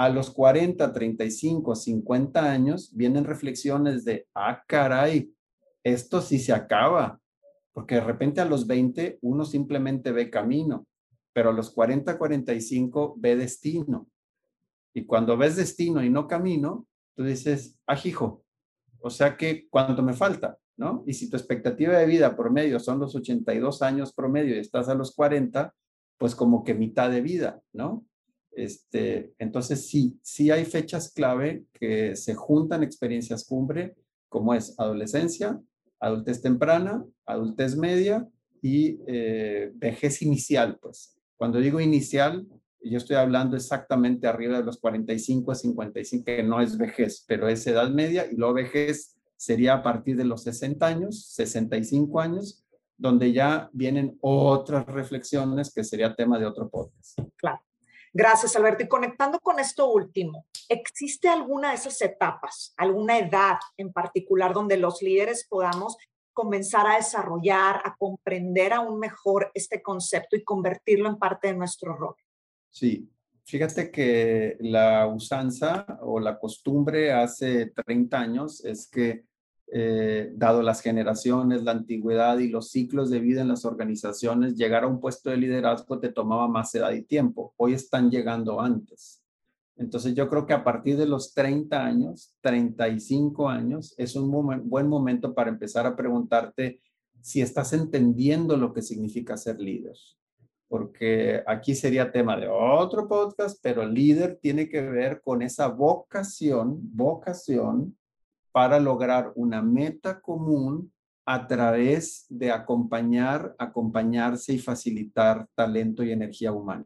A 0.00 0.08
los 0.08 0.30
40, 0.30 0.94
35, 0.94 1.74
50 1.74 2.50
años 2.50 2.90
vienen 2.96 3.26
reflexiones 3.26 4.02
de, 4.02 4.26
ah, 4.34 4.64
caray, 4.66 5.30
esto 5.84 6.22
sí 6.22 6.38
se 6.38 6.54
acaba, 6.54 7.20
porque 7.74 7.96
de 7.96 8.00
repente 8.00 8.40
a 8.40 8.46
los 8.46 8.66
20 8.66 9.18
uno 9.20 9.44
simplemente 9.44 10.10
ve 10.10 10.30
camino, 10.30 10.86
pero 11.34 11.50
a 11.50 11.52
los 11.52 11.68
40, 11.68 12.16
45 12.16 13.16
ve 13.18 13.36
destino. 13.36 14.08
Y 14.94 15.04
cuando 15.04 15.36
ves 15.36 15.56
destino 15.56 16.02
y 16.02 16.08
no 16.08 16.26
camino, 16.26 16.86
tú 17.14 17.24
dices, 17.24 17.78
ah, 17.86 17.98
o 19.02 19.10
sea 19.10 19.36
que 19.36 19.68
cuánto 19.68 20.02
me 20.02 20.14
falta, 20.14 20.56
¿no? 20.78 21.04
Y 21.06 21.12
si 21.12 21.28
tu 21.28 21.36
expectativa 21.36 21.98
de 21.98 22.06
vida 22.06 22.34
promedio 22.34 22.80
son 22.80 23.00
los 23.00 23.14
82 23.14 23.82
años 23.82 24.14
promedio 24.14 24.56
y 24.56 24.60
estás 24.60 24.88
a 24.88 24.94
los 24.94 25.14
40, 25.14 25.74
pues 26.16 26.34
como 26.34 26.64
que 26.64 26.72
mitad 26.72 27.10
de 27.10 27.20
vida, 27.20 27.60
¿no? 27.74 28.06
Este, 28.52 29.32
entonces 29.38 29.86
sí, 29.88 30.18
sí 30.22 30.50
hay 30.50 30.64
fechas 30.64 31.12
clave 31.12 31.64
que 31.72 32.16
se 32.16 32.34
juntan 32.34 32.82
experiencias 32.82 33.44
cumbre, 33.44 33.94
como 34.28 34.54
es 34.54 34.78
adolescencia, 34.78 35.60
adultez 35.98 36.42
temprana, 36.42 37.04
adultez 37.26 37.76
media 37.76 38.28
y 38.62 39.00
eh, 39.06 39.72
vejez 39.74 40.22
inicial, 40.22 40.78
pues. 40.80 41.16
Cuando 41.36 41.58
digo 41.58 41.80
inicial, 41.80 42.46
yo 42.82 42.98
estoy 42.98 43.16
hablando 43.16 43.56
exactamente 43.56 44.26
arriba 44.26 44.58
de 44.58 44.64
los 44.64 44.78
45 44.78 45.52
a 45.52 45.54
55, 45.54 46.24
que 46.24 46.42
no 46.42 46.60
es 46.60 46.76
vejez, 46.76 47.24
pero 47.26 47.48
es 47.48 47.66
edad 47.66 47.90
media, 47.90 48.26
y 48.30 48.36
luego 48.36 48.54
vejez 48.54 49.16
sería 49.36 49.74
a 49.74 49.82
partir 49.82 50.16
de 50.16 50.24
los 50.24 50.42
60 50.42 50.86
años, 50.86 51.26
65 51.30 52.20
años, 52.20 52.64
donde 52.96 53.32
ya 53.32 53.70
vienen 53.72 54.18
otras 54.20 54.84
reflexiones 54.86 55.72
que 55.72 55.84
sería 55.84 56.14
tema 56.14 56.38
de 56.38 56.44
otro 56.44 56.68
podcast. 56.68 57.18
Claro. 57.36 57.60
Gracias, 58.12 58.56
Alberto. 58.56 58.82
Y 58.82 58.88
conectando 58.88 59.38
con 59.38 59.58
esto 59.60 59.90
último, 59.92 60.46
¿existe 60.68 61.28
alguna 61.28 61.70
de 61.70 61.76
esas 61.76 62.00
etapas, 62.02 62.74
alguna 62.76 63.18
edad 63.18 63.58
en 63.76 63.92
particular 63.92 64.52
donde 64.52 64.76
los 64.76 65.00
líderes 65.00 65.46
podamos 65.48 65.96
comenzar 66.32 66.86
a 66.86 66.96
desarrollar, 66.96 67.80
a 67.84 67.94
comprender 67.96 68.72
aún 68.72 68.98
mejor 68.98 69.50
este 69.54 69.82
concepto 69.82 70.36
y 70.36 70.44
convertirlo 70.44 71.08
en 71.08 71.18
parte 71.18 71.48
de 71.48 71.54
nuestro 71.54 71.94
rol? 71.94 72.14
Sí, 72.70 73.08
fíjate 73.44 73.90
que 73.90 74.56
la 74.60 75.06
usanza 75.06 75.86
o 76.02 76.18
la 76.18 76.38
costumbre 76.38 77.12
hace 77.12 77.66
30 77.66 78.18
años 78.18 78.64
es 78.64 78.88
que 78.88 79.24
eh, 79.72 80.32
dado 80.34 80.62
las 80.62 80.80
generaciones, 80.80 81.62
la 81.62 81.70
antigüedad 81.70 82.38
y 82.38 82.48
los 82.48 82.70
ciclos 82.70 83.08
de 83.08 83.20
vida 83.20 83.42
en 83.42 83.48
las 83.48 83.64
organizaciones, 83.64 84.56
llegar 84.56 84.82
a 84.82 84.88
un 84.88 84.98
puesto 84.98 85.30
de 85.30 85.36
liderazgo 85.36 86.00
te 86.00 86.10
tomaba 86.10 86.48
más 86.48 86.74
edad 86.74 86.90
y 86.90 87.02
tiempo. 87.02 87.54
Hoy 87.56 87.74
están 87.74 88.10
llegando 88.10 88.60
antes. 88.60 89.22
Entonces 89.76 90.14
yo 90.14 90.28
creo 90.28 90.44
que 90.44 90.54
a 90.54 90.64
partir 90.64 90.96
de 90.96 91.06
los 91.06 91.32
30 91.34 91.84
años, 91.84 92.34
35 92.40 93.48
años, 93.48 93.94
es 93.96 94.16
un 94.16 94.30
buen 94.68 94.88
momento 94.88 95.34
para 95.34 95.50
empezar 95.50 95.86
a 95.86 95.94
preguntarte 95.94 96.80
si 97.20 97.40
estás 97.40 97.72
entendiendo 97.72 98.56
lo 98.56 98.72
que 98.72 98.82
significa 98.82 99.36
ser 99.36 99.60
líder. 99.60 99.96
Porque 100.66 101.42
aquí 101.46 101.74
sería 101.74 102.12
tema 102.12 102.36
de 102.36 102.48
otro 102.48 103.06
podcast, 103.06 103.58
pero 103.62 103.86
líder 103.86 104.38
tiene 104.42 104.68
que 104.68 104.82
ver 104.82 105.20
con 105.22 105.42
esa 105.42 105.68
vocación, 105.68 106.78
vocación 106.92 107.96
para 108.52 108.80
lograr 108.80 109.32
una 109.34 109.62
meta 109.62 110.20
común 110.20 110.92
a 111.24 111.46
través 111.46 112.26
de 112.28 112.50
acompañar, 112.50 113.54
acompañarse 113.58 114.52
y 114.52 114.58
facilitar 114.58 115.46
talento 115.54 116.02
y 116.02 116.10
energía 116.10 116.52
humana. 116.52 116.84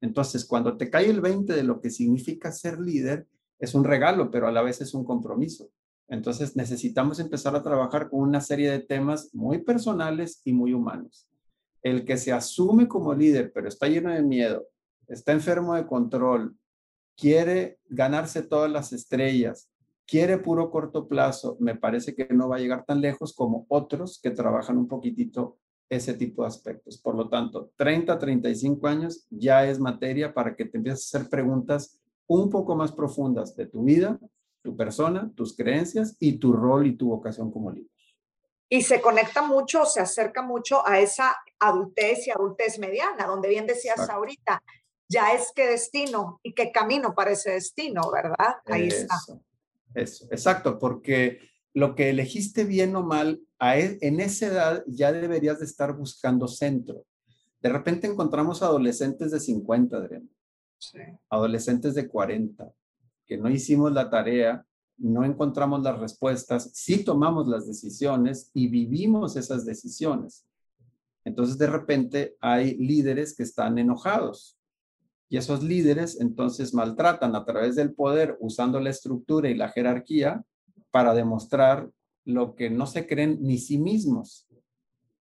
Entonces, 0.00 0.44
cuando 0.44 0.76
te 0.76 0.90
cae 0.90 1.08
el 1.08 1.22
20 1.22 1.54
de 1.54 1.62
lo 1.62 1.80
que 1.80 1.88
significa 1.88 2.52
ser 2.52 2.78
líder, 2.78 3.26
es 3.58 3.74
un 3.74 3.84
regalo, 3.84 4.30
pero 4.30 4.46
a 4.46 4.52
la 4.52 4.60
vez 4.60 4.82
es 4.82 4.92
un 4.92 5.04
compromiso. 5.04 5.70
Entonces, 6.08 6.56
necesitamos 6.56 7.18
empezar 7.20 7.56
a 7.56 7.62
trabajar 7.62 8.10
con 8.10 8.20
una 8.20 8.42
serie 8.42 8.70
de 8.70 8.80
temas 8.80 9.34
muy 9.34 9.62
personales 9.62 10.42
y 10.44 10.52
muy 10.52 10.74
humanos. 10.74 11.26
El 11.82 12.04
que 12.04 12.18
se 12.18 12.32
asume 12.32 12.86
como 12.86 13.14
líder, 13.14 13.50
pero 13.54 13.68
está 13.68 13.88
lleno 13.88 14.10
de 14.10 14.22
miedo, 14.22 14.66
está 15.08 15.32
enfermo 15.32 15.74
de 15.74 15.86
control, 15.86 16.54
quiere 17.16 17.78
ganarse 17.88 18.42
todas 18.42 18.70
las 18.70 18.92
estrellas, 18.92 19.70
quiere 20.06 20.38
puro 20.38 20.70
corto 20.70 21.08
plazo, 21.08 21.56
me 21.60 21.76
parece 21.76 22.14
que 22.14 22.28
no 22.30 22.48
va 22.48 22.56
a 22.56 22.60
llegar 22.60 22.84
tan 22.84 23.00
lejos 23.00 23.34
como 23.34 23.66
otros 23.68 24.20
que 24.22 24.30
trabajan 24.30 24.78
un 24.78 24.88
poquitito 24.88 25.58
ese 25.88 26.14
tipo 26.14 26.42
de 26.42 26.48
aspectos. 26.48 26.98
Por 26.98 27.14
lo 27.14 27.28
tanto, 27.28 27.70
30, 27.76 28.18
35 28.18 28.86
años 28.86 29.26
ya 29.30 29.66
es 29.66 29.78
materia 29.78 30.32
para 30.32 30.54
que 30.56 30.64
te 30.64 30.78
empieces 30.78 31.14
a 31.14 31.18
hacer 31.18 31.30
preguntas 31.30 31.98
un 32.26 32.50
poco 32.50 32.74
más 32.74 32.92
profundas 32.92 33.54
de 33.56 33.66
tu 33.66 33.84
vida, 33.84 34.18
tu 34.62 34.76
persona, 34.76 35.30
tus 35.34 35.56
creencias 35.56 36.16
y 36.18 36.38
tu 36.38 36.52
rol 36.52 36.86
y 36.86 36.96
tu 36.96 37.08
vocación 37.10 37.50
como 37.50 37.70
líder. 37.70 37.90
Y 38.70 38.82
se 38.82 39.00
conecta 39.00 39.42
mucho, 39.42 39.84
se 39.84 40.00
acerca 40.00 40.42
mucho 40.42 40.86
a 40.86 40.98
esa 40.98 41.36
adultez 41.58 42.26
y 42.26 42.30
adultez 42.30 42.78
mediana, 42.78 43.26
donde 43.26 43.48
bien 43.48 43.66
decías 43.66 44.08
ahorita, 44.08 44.60
ya 45.08 45.34
es 45.34 45.52
qué 45.54 45.66
destino 45.66 46.40
y 46.42 46.54
qué 46.54 46.72
camino 46.72 47.14
para 47.14 47.32
ese 47.32 47.52
destino, 47.52 48.10
¿verdad? 48.10 48.56
Ahí 48.64 48.88
está. 48.88 49.14
Eso, 49.94 50.26
exacto, 50.30 50.78
porque 50.78 51.38
lo 51.72 51.94
que 51.94 52.10
elegiste 52.10 52.64
bien 52.64 52.94
o 52.96 53.02
mal, 53.02 53.40
a 53.58 53.78
e, 53.78 53.98
en 54.00 54.20
esa 54.20 54.46
edad 54.46 54.84
ya 54.86 55.12
deberías 55.12 55.60
de 55.60 55.66
estar 55.66 55.96
buscando 55.96 56.48
centro. 56.48 57.04
De 57.60 57.68
repente 57.68 58.06
encontramos 58.06 58.62
adolescentes 58.62 59.30
de 59.30 59.40
50, 59.40 59.96
Adrián. 59.96 60.28
Adolescentes 61.30 61.94
de 61.94 62.08
40, 62.08 62.70
que 63.26 63.38
no 63.38 63.48
hicimos 63.48 63.92
la 63.92 64.10
tarea, 64.10 64.66
no 64.98 65.24
encontramos 65.24 65.82
las 65.82 65.98
respuestas, 65.98 66.70
sí 66.74 67.04
tomamos 67.04 67.48
las 67.48 67.66
decisiones 67.66 68.50
y 68.52 68.68
vivimos 68.68 69.36
esas 69.36 69.64
decisiones. 69.64 70.46
Entonces, 71.24 71.56
de 71.56 71.66
repente 71.68 72.36
hay 72.40 72.76
líderes 72.76 73.34
que 73.34 73.44
están 73.44 73.78
enojados 73.78 74.58
y 75.28 75.36
esos 75.36 75.62
líderes 75.62 76.20
entonces 76.20 76.74
maltratan 76.74 77.34
a 77.34 77.44
través 77.44 77.76
del 77.76 77.94
poder 77.94 78.36
usando 78.40 78.80
la 78.80 78.90
estructura 78.90 79.48
y 79.48 79.54
la 79.54 79.70
jerarquía 79.70 80.42
para 80.90 81.14
demostrar 81.14 81.90
lo 82.24 82.54
que 82.54 82.70
no 82.70 82.86
se 82.86 83.06
creen 83.06 83.38
ni 83.40 83.58
sí 83.58 83.78
mismos, 83.78 84.46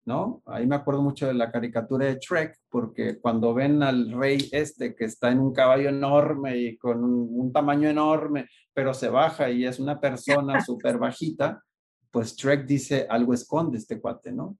¿no? 0.05 0.41
Ahí 0.45 0.65
me 0.67 0.75
acuerdo 0.75 1.01
mucho 1.01 1.27
de 1.27 1.33
la 1.33 1.51
caricatura 1.51 2.05
de 2.05 2.15
Trek, 2.15 2.57
porque 2.69 3.19
cuando 3.19 3.53
ven 3.53 3.83
al 3.83 4.11
rey 4.11 4.49
este 4.51 4.95
que 4.95 5.05
está 5.05 5.31
en 5.31 5.39
un 5.39 5.53
caballo 5.53 5.89
enorme 5.89 6.57
y 6.57 6.77
con 6.77 7.03
un, 7.03 7.51
tamaño 7.51 7.89
enorme, 7.89 8.47
pero 8.73 8.93
se 8.93 9.09
baja 9.09 9.49
y 9.49 9.65
es 9.65 9.79
una 9.79 9.99
persona 9.99 10.61
súper 10.65 10.97
bajita, 10.97 11.63
pues 12.11 12.35
Trek 12.35 12.65
dice, 12.65 13.07
algo 13.09 13.33
esconde 13.33 13.77
este 13.77 13.99
cuate, 13.99 14.31
¿no? 14.31 14.57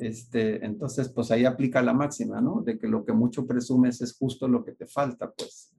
Este, 0.00 0.64
entonces, 0.64 1.08
pues 1.08 1.30
ahí 1.30 1.44
aplica 1.44 1.82
la 1.82 1.94
máxima, 1.94 2.40
¿no? 2.40 2.62
De 2.62 2.78
que 2.78 2.86
lo 2.86 3.04
que 3.04 3.12
mucho 3.12 3.46
presumes 3.46 4.00
es 4.02 4.16
justo 4.16 4.48
lo 4.48 4.64
que 4.64 4.72
te 4.72 4.86
falta, 4.86 5.32
pues. 5.32 5.72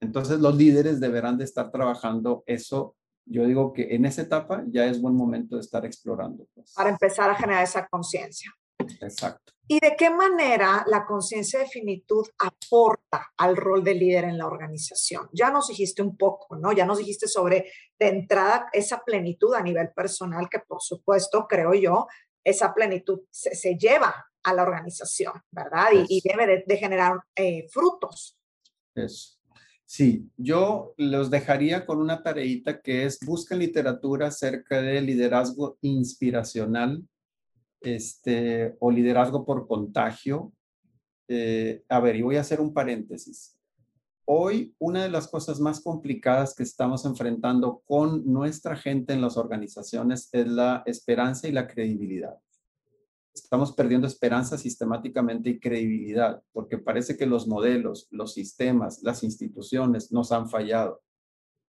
Entonces, 0.00 0.40
los 0.40 0.56
líderes 0.56 1.00
deberán 1.00 1.38
de 1.38 1.44
estar 1.44 1.70
trabajando 1.70 2.42
eso 2.46 2.96
yo 3.26 3.46
digo 3.46 3.72
que 3.72 3.94
en 3.94 4.04
esa 4.04 4.22
etapa 4.22 4.64
ya 4.68 4.84
es 4.86 5.00
buen 5.00 5.14
momento 5.14 5.56
de 5.56 5.62
estar 5.62 5.84
explorando. 5.84 6.46
Pues. 6.54 6.72
Para 6.74 6.90
empezar 6.90 7.30
a 7.30 7.34
generar 7.34 7.64
esa 7.64 7.86
conciencia. 7.86 8.50
Exacto. 9.00 9.52
¿Y 9.66 9.80
de 9.80 9.96
qué 9.96 10.10
manera 10.10 10.84
la 10.88 11.06
conciencia 11.06 11.60
de 11.60 11.66
finitud 11.66 12.26
aporta 12.38 13.32
al 13.38 13.56
rol 13.56 13.82
de 13.82 13.94
líder 13.94 14.24
en 14.24 14.36
la 14.36 14.46
organización? 14.46 15.30
Ya 15.32 15.50
nos 15.50 15.68
dijiste 15.68 16.02
un 16.02 16.18
poco, 16.18 16.56
¿no? 16.56 16.72
Ya 16.72 16.84
nos 16.84 16.98
dijiste 16.98 17.28
sobre 17.28 17.70
de 17.98 18.08
entrada 18.08 18.68
esa 18.72 19.02
plenitud 19.02 19.54
a 19.54 19.62
nivel 19.62 19.90
personal 19.92 20.48
que 20.50 20.58
por 20.58 20.82
supuesto, 20.82 21.46
creo 21.48 21.72
yo, 21.72 22.06
esa 22.44 22.74
plenitud 22.74 23.22
se, 23.30 23.76
lleva 23.76 24.26
a 24.42 24.54
la 24.54 24.62
organización, 24.62 25.32
¿verdad? 25.50 25.88
Y, 26.08 26.20
debe 26.22 26.64
de, 26.66 26.76
generar 26.76 27.18
eh, 27.34 27.66
frutos. 27.70 28.38
Eso. 28.94 29.38
Sí, 29.86 30.30
yo 30.36 30.94
los 30.96 31.30
dejaría 31.30 31.86
con 31.86 31.98
una 31.98 32.22
tareita 32.22 32.80
que 32.80 33.04
es 33.04 33.18
busquen 33.20 33.58
literatura 33.58 34.28
acerca 34.28 34.80
de 34.80 35.00
liderazgo 35.00 35.78
inspiracional 35.82 37.06
este, 37.80 38.76
o 38.80 38.90
liderazgo 38.90 39.44
por 39.44 39.66
contagio. 39.66 40.52
Eh, 41.28 41.84
a 41.88 42.00
ver, 42.00 42.16
y 42.16 42.22
voy 42.22 42.36
a 42.36 42.40
hacer 42.40 42.60
un 42.60 42.72
paréntesis. 42.72 43.56
Hoy, 44.26 44.74
una 44.78 45.02
de 45.02 45.10
las 45.10 45.28
cosas 45.28 45.60
más 45.60 45.80
complicadas 45.80 46.54
que 46.54 46.62
estamos 46.62 47.04
enfrentando 47.04 47.82
con 47.84 48.24
nuestra 48.30 48.74
gente 48.76 49.12
en 49.12 49.20
las 49.20 49.36
organizaciones 49.36 50.28
es 50.32 50.48
la 50.48 50.82
esperanza 50.86 51.46
y 51.48 51.52
la 51.52 51.66
credibilidad 51.66 52.38
estamos 53.34 53.72
perdiendo 53.72 54.06
esperanza 54.06 54.56
sistemáticamente 54.56 55.50
y 55.50 55.58
credibilidad, 55.58 56.42
porque 56.52 56.78
parece 56.78 57.16
que 57.16 57.26
los 57.26 57.48
modelos, 57.48 58.06
los 58.10 58.32
sistemas, 58.32 59.02
las 59.02 59.24
instituciones 59.24 60.12
nos 60.12 60.30
han 60.30 60.48
fallado. 60.48 61.02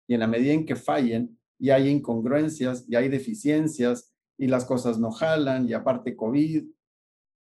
Y 0.08 0.16
en 0.16 0.22
la 0.22 0.28
medida 0.28 0.54
en 0.54 0.66
que 0.66 0.76
fallen, 0.76 1.38
y 1.60 1.70
hay 1.70 1.90
incongruencias, 1.90 2.86
y 2.88 2.96
hay 2.96 3.08
deficiencias, 3.10 4.12
y 4.38 4.48
las 4.48 4.66
cosas 4.66 4.98
no 4.98 5.12
jalan, 5.12 5.70
y 5.70 5.74
aparte 5.74 6.16
COVID, 6.16 6.66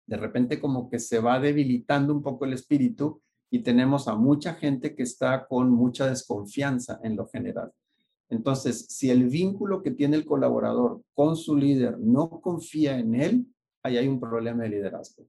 de 0.06 0.16
repente 0.16 0.60
como 0.60 0.88
que 0.88 1.00
se 1.00 1.18
va 1.18 1.40
debilitando 1.40 2.14
un 2.14 2.22
poco 2.22 2.44
el 2.44 2.52
espíritu 2.52 3.20
y 3.54 3.60
tenemos 3.60 4.08
a 4.08 4.16
mucha 4.16 4.54
gente 4.54 4.96
que 4.96 5.04
está 5.04 5.46
con 5.46 5.70
mucha 5.70 6.08
desconfianza 6.08 6.98
en 7.04 7.14
lo 7.14 7.28
general. 7.28 7.70
Entonces, 8.28 8.86
si 8.88 9.10
el 9.10 9.28
vínculo 9.28 9.80
que 9.80 9.92
tiene 9.92 10.16
el 10.16 10.24
colaborador 10.24 11.02
con 11.14 11.36
su 11.36 11.54
líder 11.54 11.96
no 12.00 12.28
confía 12.40 12.98
en 12.98 13.14
él, 13.14 13.46
ahí 13.84 13.96
hay 13.96 14.08
un 14.08 14.18
problema 14.18 14.64
de 14.64 14.70
liderazgo. 14.70 15.28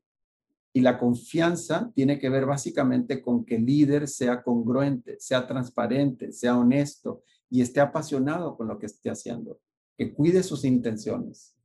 Y 0.73 0.81
la 0.81 0.97
confianza 0.97 1.91
tiene 1.93 2.17
que 2.17 2.29
ver 2.29 2.47
básicamente 2.47 3.21
con 3.21 3.45
que 3.45 3.57
el 3.57 3.65
líder 3.67 4.07
sea 4.07 4.41
congruente, 4.41 5.17
sea 5.19 5.45
transparente, 5.45 6.31
sea 6.31 6.57
honesto 6.57 7.21
y 7.47 7.61
esté 7.61 7.79
apasionado 7.79 8.57
con 8.57 8.67
lo 8.67 8.79
que 8.79 8.87
esté 8.87 9.11
haciendo, 9.11 9.59
que 9.95 10.11
cuide 10.15 10.41
sus 10.41 10.65
intenciones. 10.65 11.55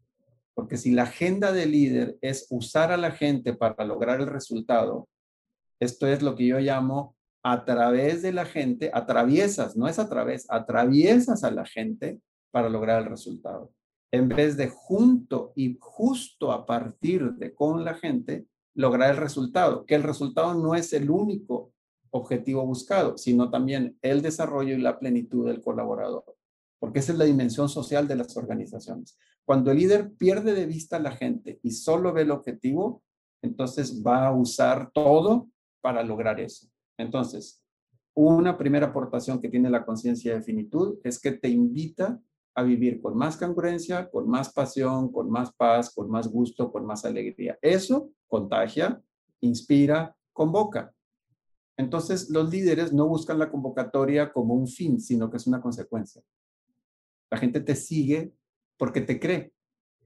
Porque 0.52 0.76
si 0.76 0.90
la 0.90 1.04
agenda 1.04 1.52
del 1.52 1.70
líder 1.70 2.18
es 2.20 2.46
usar 2.50 2.92
a 2.92 2.98
la 2.98 3.12
gente 3.12 3.54
para 3.54 3.82
lograr 3.82 4.20
el 4.20 4.26
resultado, 4.26 5.08
esto 5.80 6.06
es 6.06 6.22
lo 6.22 6.36
que 6.36 6.46
yo 6.46 6.58
llamo 6.60 7.16
a 7.42 7.64
través 7.64 8.22
de 8.22 8.32
la 8.32 8.44
gente, 8.44 8.90
atraviesas, 8.92 9.76
no 9.76 9.88
es 9.88 9.98
a 9.98 10.08
través, 10.08 10.46
atraviesas 10.50 11.42
a 11.42 11.50
la 11.50 11.64
gente 11.64 12.20
para 12.50 12.68
lograr 12.68 13.02
el 13.02 13.08
resultado 13.08 13.72
en 14.12 14.28
vez 14.28 14.56
de 14.56 14.68
junto 14.68 15.52
y 15.54 15.76
justo 15.80 16.52
a 16.52 16.66
partir 16.66 17.32
de 17.34 17.54
con 17.54 17.84
la 17.84 17.94
gente, 17.94 18.46
lograr 18.74 19.10
el 19.10 19.16
resultado, 19.16 19.84
que 19.86 19.94
el 19.94 20.02
resultado 20.02 20.54
no 20.54 20.74
es 20.74 20.92
el 20.92 21.10
único 21.10 21.72
objetivo 22.10 22.66
buscado, 22.66 23.16
sino 23.16 23.50
también 23.50 23.96
el 24.02 24.20
desarrollo 24.20 24.74
y 24.74 24.80
la 24.80 24.98
plenitud 24.98 25.46
del 25.46 25.62
colaborador, 25.62 26.24
porque 26.80 26.98
esa 26.98 27.12
es 27.12 27.18
la 27.18 27.24
dimensión 27.24 27.68
social 27.68 28.08
de 28.08 28.16
las 28.16 28.36
organizaciones. 28.36 29.16
Cuando 29.44 29.70
el 29.70 29.78
líder 29.78 30.12
pierde 30.14 30.54
de 30.54 30.66
vista 30.66 30.96
a 30.96 31.00
la 31.00 31.12
gente 31.12 31.60
y 31.62 31.70
solo 31.70 32.12
ve 32.12 32.22
el 32.22 32.30
objetivo, 32.32 33.02
entonces 33.42 34.02
va 34.04 34.26
a 34.26 34.32
usar 34.32 34.90
todo 34.92 35.48
para 35.80 36.02
lograr 36.02 36.40
eso. 36.40 36.68
Entonces, 36.96 37.62
una 38.14 38.58
primera 38.58 38.88
aportación 38.88 39.40
que 39.40 39.48
tiene 39.48 39.70
la 39.70 39.84
conciencia 39.84 40.34
de 40.34 40.42
finitud 40.42 40.98
es 41.04 41.20
que 41.20 41.32
te 41.32 41.48
invita 41.48 42.20
a 42.54 42.62
vivir 42.62 43.00
con 43.00 43.16
más 43.16 43.36
congruencia, 43.36 44.10
con 44.10 44.28
más 44.28 44.52
pasión, 44.52 45.10
con 45.10 45.30
más 45.30 45.52
paz, 45.54 45.94
con 45.94 46.10
más 46.10 46.28
gusto, 46.28 46.70
con 46.70 46.84
más 46.84 47.04
alegría. 47.04 47.58
Eso 47.62 48.10
contagia, 48.26 49.00
inspira, 49.40 50.14
convoca. 50.32 50.92
Entonces, 51.76 52.28
los 52.28 52.50
líderes 52.50 52.92
no 52.92 53.08
buscan 53.08 53.38
la 53.38 53.50
convocatoria 53.50 54.32
como 54.32 54.54
un 54.54 54.68
fin, 54.68 55.00
sino 55.00 55.30
que 55.30 55.38
es 55.38 55.46
una 55.46 55.62
consecuencia. 55.62 56.22
La 57.30 57.38
gente 57.38 57.60
te 57.60 57.74
sigue 57.74 58.34
porque 58.76 59.00
te 59.00 59.18
cree, 59.18 59.54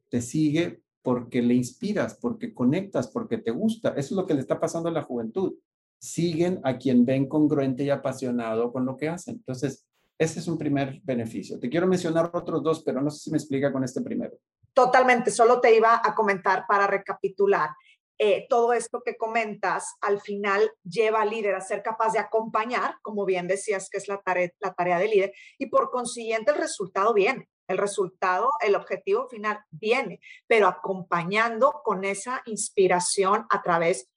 te 0.09 0.21
sigue 0.21 0.84
porque 1.05 1.43
le 1.43 1.53
inspiras, 1.53 2.17
porque 2.19 2.55
conectas, 2.55 3.09
porque 3.09 3.37
te 3.37 3.51
gusta. 3.51 3.91
Eso 3.91 3.99
es 3.99 4.13
lo 4.13 4.27
que 4.27 4.33
le 4.33 4.41
está 4.41 4.59
pasando 4.59 4.89
a 4.89 4.93
la 4.93 5.03
juventud. 5.03 5.53
Siguen 5.99 6.61
a 6.65 6.79
quien 6.79 7.05
ven 7.05 7.29
congruente 7.29 7.85
y 7.85 7.91
apasionado 7.91 8.73
con 8.73 8.87
lo 8.87 8.97
que 8.97 9.11
hacen. 9.11 9.35
Entonces, 9.35 9.87
ese 10.19 10.41
es 10.41 10.49
un 10.49 10.57
primer 10.57 11.03
beneficio. 11.05 11.61
Te 11.61 11.69
quiero 11.69 11.87
mencionar 11.87 12.31
otros 12.33 12.63
dos, 12.63 12.83
pero 12.83 13.03
no 13.03 13.11
sé 13.11 13.19
si 13.19 13.31
me 13.31 13.37
explica 13.37 13.71
con 13.71 13.85
este 13.85 14.01
primero. 14.01 14.39
Totalmente, 14.73 15.31
solo 15.31 15.61
te 15.61 15.77
iba 15.77 16.01
a 16.03 16.15
comentar 16.15 16.65
para 16.67 16.87
recapitular. 16.87 17.69
Eh, 18.17 18.47
todo 18.49 18.73
esto 18.73 19.03
que 19.05 19.19
comentas 19.19 19.97
al 20.01 20.23
final 20.23 20.71
lleva 20.85 21.21
al 21.21 21.29
líder 21.29 21.55
a 21.55 21.61
ser 21.61 21.83
capaz 21.83 22.15
de 22.15 22.19
acompañar, 22.19 22.97
como 23.03 23.27
bien 23.27 23.47
decías 23.47 23.91
que 23.91 23.99
es 23.99 24.09
la 24.09 24.23
tarea, 24.23 24.49
la 24.61 24.73
tarea 24.73 24.99
del 24.99 25.11
líder, 25.11 25.33
y 25.59 25.67
por 25.67 25.91
consiguiente 25.91 26.53
el 26.53 26.57
resultado 26.57 27.13
viene. 27.13 27.47
El 27.67 27.79
resultado, 27.79 28.51
el 28.61 28.75
objetivo 28.75 29.29
final 29.29 29.59
viene, 29.71 30.21
pero 30.47 30.67
acompañando 30.69 31.83
con 31.85 32.05
esa 32.05 32.43
inspiración 32.47 33.47
a 33.51 33.63
través 33.63 34.09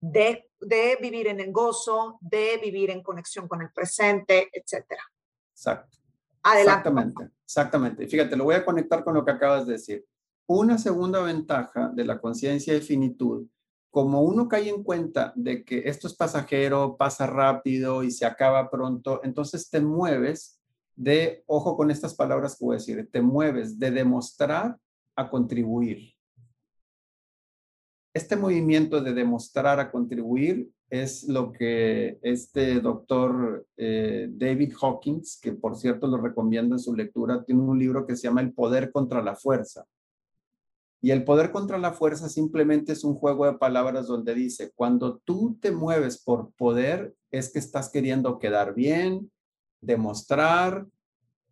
de, 0.00 0.50
de 0.60 0.98
vivir 1.00 1.28
en 1.28 1.40
el 1.40 1.52
gozo, 1.52 2.18
de 2.20 2.58
vivir 2.62 2.90
en 2.90 3.02
conexión 3.02 3.48
con 3.48 3.62
el 3.62 3.72
presente, 3.72 4.50
etcétera. 4.52 5.02
Exacto. 5.52 5.98
Exactamente, 6.54 7.30
exactamente. 7.44 8.06
Fíjate, 8.06 8.36
lo 8.36 8.44
voy 8.44 8.54
a 8.54 8.64
conectar 8.64 9.04
con 9.04 9.14
lo 9.14 9.24
que 9.24 9.30
acabas 9.30 9.66
de 9.66 9.74
decir. 9.74 10.06
Una 10.46 10.78
segunda 10.78 11.22
ventaja 11.22 11.90
de 11.94 12.04
la 12.04 12.18
conciencia 12.18 12.72
de 12.72 12.80
finitud 12.80 13.46
como 13.90 14.22
uno 14.22 14.48
cae 14.48 14.68
en 14.68 14.84
cuenta 14.84 15.32
de 15.34 15.64
que 15.64 15.82
esto 15.86 16.06
es 16.06 16.14
pasajero, 16.14 16.96
pasa 16.96 17.26
rápido 17.26 18.02
y 18.02 18.10
se 18.10 18.24
acaba 18.24 18.70
pronto, 18.70 19.20
entonces 19.24 19.68
te 19.68 19.80
mueves 19.80 20.59
de, 20.96 21.42
ojo 21.46 21.76
con 21.76 21.90
estas 21.90 22.14
palabras 22.14 22.56
que 22.56 22.64
voy 22.64 22.74
a 22.74 22.78
decir, 22.78 23.08
te 23.10 23.22
mueves 23.22 23.78
de 23.78 23.90
demostrar 23.90 24.76
a 25.16 25.30
contribuir. 25.30 26.14
Este 28.12 28.36
movimiento 28.36 29.00
de 29.00 29.14
demostrar 29.14 29.78
a 29.78 29.90
contribuir 29.90 30.68
es 30.90 31.28
lo 31.28 31.52
que 31.52 32.18
este 32.22 32.80
doctor 32.80 33.66
eh, 33.76 34.28
David 34.30 34.74
Hawkins, 34.80 35.38
que 35.40 35.52
por 35.52 35.76
cierto 35.76 36.08
lo 36.08 36.16
recomiendo 36.16 36.74
en 36.74 36.80
su 36.80 36.94
lectura, 36.94 37.44
tiene 37.44 37.62
un 37.62 37.78
libro 37.78 38.06
que 38.06 38.16
se 38.16 38.24
llama 38.24 38.40
El 38.40 38.52
poder 38.52 38.90
contra 38.90 39.22
la 39.22 39.36
fuerza. 39.36 39.86
Y 41.00 41.12
el 41.12 41.24
poder 41.24 41.50
contra 41.50 41.78
la 41.78 41.92
fuerza 41.92 42.28
simplemente 42.28 42.92
es 42.92 43.04
un 43.04 43.14
juego 43.14 43.46
de 43.46 43.56
palabras 43.56 44.06
donde 44.06 44.34
dice, 44.34 44.72
cuando 44.74 45.18
tú 45.18 45.56
te 45.60 45.70
mueves 45.70 46.22
por 46.22 46.52
poder, 46.54 47.14
es 47.30 47.52
que 47.52 47.58
estás 47.58 47.90
queriendo 47.90 48.38
quedar 48.38 48.74
bien, 48.74 49.30
demostrar, 49.80 50.86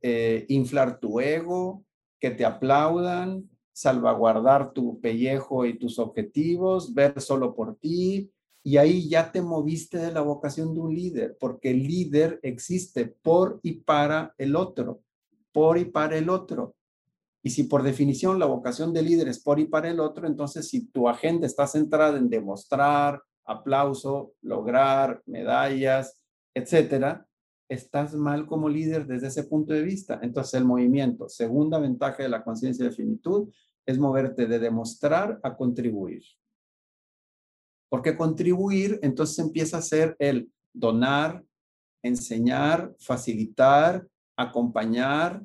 eh, 0.03 0.47
inflar 0.49 1.01
tu 1.01 1.21
ego, 1.21 1.85
que 2.21 2.31
te 2.31 2.45
aplaudan, 2.45 3.49
salvaguardar 3.73 4.73
tu 4.73 5.01
pellejo 5.01 5.65
y 5.65 5.79
tus 5.79 5.99
objetivos, 5.99 6.95
ver 6.95 7.21
solo 7.21 7.55
por 7.55 7.77
ti. 7.77 8.33
Y 8.65 8.77
ahí 8.77 9.09
ya 9.09 9.31
te 9.31 9.41
moviste 9.41 9.99
de 9.99 10.13
la 10.13 10.21
vocación 10.21 10.75
de 10.75 10.81
un 10.81 10.95
líder, 10.95 11.37
porque 11.39 11.71
el 11.71 11.87
líder 11.87 12.41
existe 12.43 13.07
por 13.07 13.61
y 13.63 13.75
para 13.75 14.35
el 14.37 14.57
otro, 14.57 15.03
por 15.53 15.79
y 15.79 15.85
para 15.85 16.19
el 16.19 16.29
otro. 16.29 16.75
Y 17.41 17.51
si 17.51 17.63
por 17.63 17.85
definición 17.85 18.39
la 18.41 18.47
vocación 18.47 18.93
de 18.93 19.03
líder 19.03 19.29
es 19.29 19.39
por 19.39 19.61
y 19.61 19.67
para 19.67 19.89
el 19.89 20.01
otro, 20.01 20.27
entonces 20.27 20.69
si 20.69 20.89
tu 20.89 21.09
agenda 21.09 21.47
está 21.47 21.67
centrada 21.69 22.19
en 22.19 22.29
demostrar, 22.29 23.23
aplauso, 23.45 24.35
lograr 24.43 25.23
medallas, 25.25 26.21
etcétera, 26.53 27.28
estás 27.69 28.15
mal 28.15 28.47
como 28.47 28.69
líder 28.69 29.07
desde 29.07 29.29
ese 29.29 29.45
punto 29.45 29.73
de 29.73 29.83
vista. 29.83 30.19
Entonces 30.23 30.55
el 30.55 30.65
movimiento, 30.65 31.29
segunda 31.29 31.79
ventaja 31.79 32.23
de 32.23 32.29
la 32.29 32.43
conciencia 32.43 32.85
de 32.85 32.93
finitud, 32.93 33.53
es 33.87 33.99
moverte 33.99 34.47
de 34.47 34.59
demostrar 34.59 35.41
a 35.43 35.57
contribuir. 35.57 36.23
Porque 37.91 38.17
contribuir 38.17 38.99
entonces 39.03 39.39
empieza 39.39 39.79
a 39.79 39.83
ser 39.83 40.17
el 40.19 40.51
donar, 40.73 41.45
enseñar, 42.03 42.95
facilitar, 42.99 44.07
acompañar, 44.37 45.43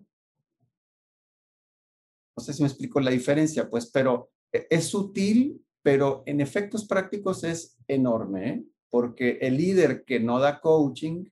no 2.36 2.44
sé 2.44 2.54
si 2.54 2.62
me 2.62 2.68
explico 2.68 3.00
la 3.00 3.12
diferencia, 3.12 3.70
pues, 3.70 3.90
pero 3.92 4.32
e, 4.52 4.68
es 4.70 4.88
sutil, 4.88 5.64
pero 5.82 6.24
en 6.26 6.42
efectos 6.42 6.86
prácticos 6.86 7.44
es 7.44 7.78
enorme, 7.88 8.50
¿eh? 8.50 8.64
porque 8.90 9.40
el 9.42 9.58
líder 9.58 10.04
que 10.06 10.20
no 10.20 10.40
da 10.40 10.60
coaching, 10.60 11.26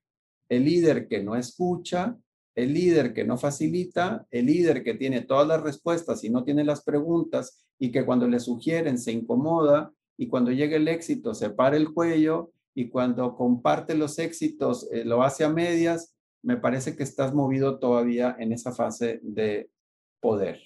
el 0.52 0.66
líder 0.66 1.08
que 1.08 1.24
no 1.24 1.38
escucha, 1.38 2.18
el 2.56 2.74
líder 2.74 3.14
que 3.14 3.24
no 3.24 3.38
facilita, 3.38 4.28
el 4.32 4.48
líder 4.48 4.84
que 4.84 4.96
tiene 4.96 5.22
todas 5.22 5.48
las 5.48 5.64
respuestas 5.64 6.26
y 6.26 6.30
no 6.30 6.44
tiene 6.44 6.66
las 6.66 6.84
preguntas 6.84 7.66
y 7.80 7.90
que 7.90 8.06
cuando 8.06 8.28
le 8.28 8.38
sugieren 8.42 8.98
se 8.98 9.14
incomoda 9.14 9.94
y 10.18 10.28
cuando 10.28 10.52
llega 10.52 10.76
el 10.76 10.90
éxito 10.90 11.34
se 11.34 11.52
para 11.52 11.78
el 11.78 11.94
cuello 11.94 12.52
y 12.76 12.90
cuando 12.90 13.34
comparte 13.38 13.96
los 13.96 14.20
éxitos 14.20 14.90
eh, 14.92 15.06
lo 15.06 15.24
hace 15.24 15.46
a 15.46 15.50
medias, 15.50 16.18
me 16.44 16.58
parece 16.58 16.98
que 16.98 17.04
estás 17.04 17.34
movido 17.34 17.80
todavía 17.80 18.36
en 18.38 18.52
esa 18.52 18.74
fase 18.74 19.22
de 19.24 19.70
poder. 20.20 20.60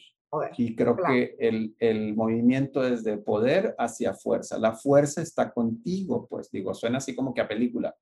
Y 0.58 0.76
creo 0.76 0.98
que 0.98 1.36
el, 1.40 1.76
el, 1.80 2.14
movimiento 2.14 2.86
es 2.86 3.06
de 3.06 3.18
poder 3.18 3.74
hacia 3.78 4.14
fuerza. 4.14 4.58
La 4.58 4.74
fuerza 4.74 5.22
está 5.22 5.54
contigo, 5.54 6.28
pues 6.30 6.52
digo, 6.52 6.74
suena 6.74 6.98
así 6.98 7.16
como 7.16 7.34
que 7.34 7.40
a 7.40 7.48
película, 7.48 7.96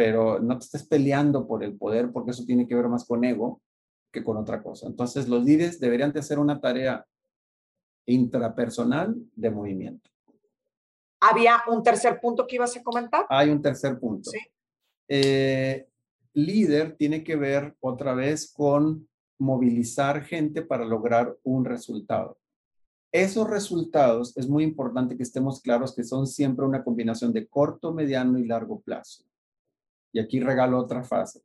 pero 0.00 0.40
no 0.40 0.58
te 0.58 0.64
estés 0.64 0.86
peleando 0.86 1.46
por 1.46 1.62
el 1.62 1.76
poder 1.76 2.10
porque 2.10 2.30
eso 2.30 2.46
tiene 2.46 2.66
que 2.66 2.74
ver 2.74 2.88
más 2.88 3.04
con 3.04 3.22
ego 3.22 3.60
que 4.10 4.24
con 4.24 4.38
otra 4.38 4.62
cosa. 4.62 4.86
Entonces, 4.86 5.28
los 5.28 5.44
líderes 5.44 5.78
deberían 5.78 6.10
de 6.10 6.20
hacer 6.20 6.38
una 6.38 6.58
tarea 6.58 7.06
intrapersonal 8.06 9.14
de 9.36 9.50
movimiento. 9.50 10.08
¿Había 11.20 11.62
un 11.68 11.82
tercer 11.82 12.18
punto 12.18 12.46
que 12.46 12.56
ibas 12.56 12.74
a 12.78 12.82
comentar? 12.82 13.26
Hay 13.28 13.50
un 13.50 13.60
tercer 13.60 14.00
punto. 14.00 14.30
Sí. 14.30 14.38
Eh, 15.06 15.86
líder 16.32 16.96
tiene 16.96 17.22
que 17.22 17.36
ver 17.36 17.76
otra 17.80 18.14
vez 18.14 18.50
con 18.50 19.06
movilizar 19.38 20.24
gente 20.24 20.62
para 20.62 20.86
lograr 20.86 21.36
un 21.42 21.66
resultado. 21.66 22.38
Esos 23.12 23.50
resultados 23.50 24.34
es 24.38 24.48
muy 24.48 24.64
importante 24.64 25.18
que 25.18 25.24
estemos 25.24 25.60
claros 25.60 25.94
que 25.94 26.04
son 26.04 26.26
siempre 26.26 26.64
una 26.64 26.82
combinación 26.82 27.34
de 27.34 27.46
corto, 27.46 27.92
mediano 27.92 28.38
y 28.38 28.46
largo 28.46 28.80
plazo. 28.80 29.24
Y 30.12 30.20
aquí 30.20 30.40
regalo 30.40 30.78
otra 30.78 31.02
fase. 31.04 31.42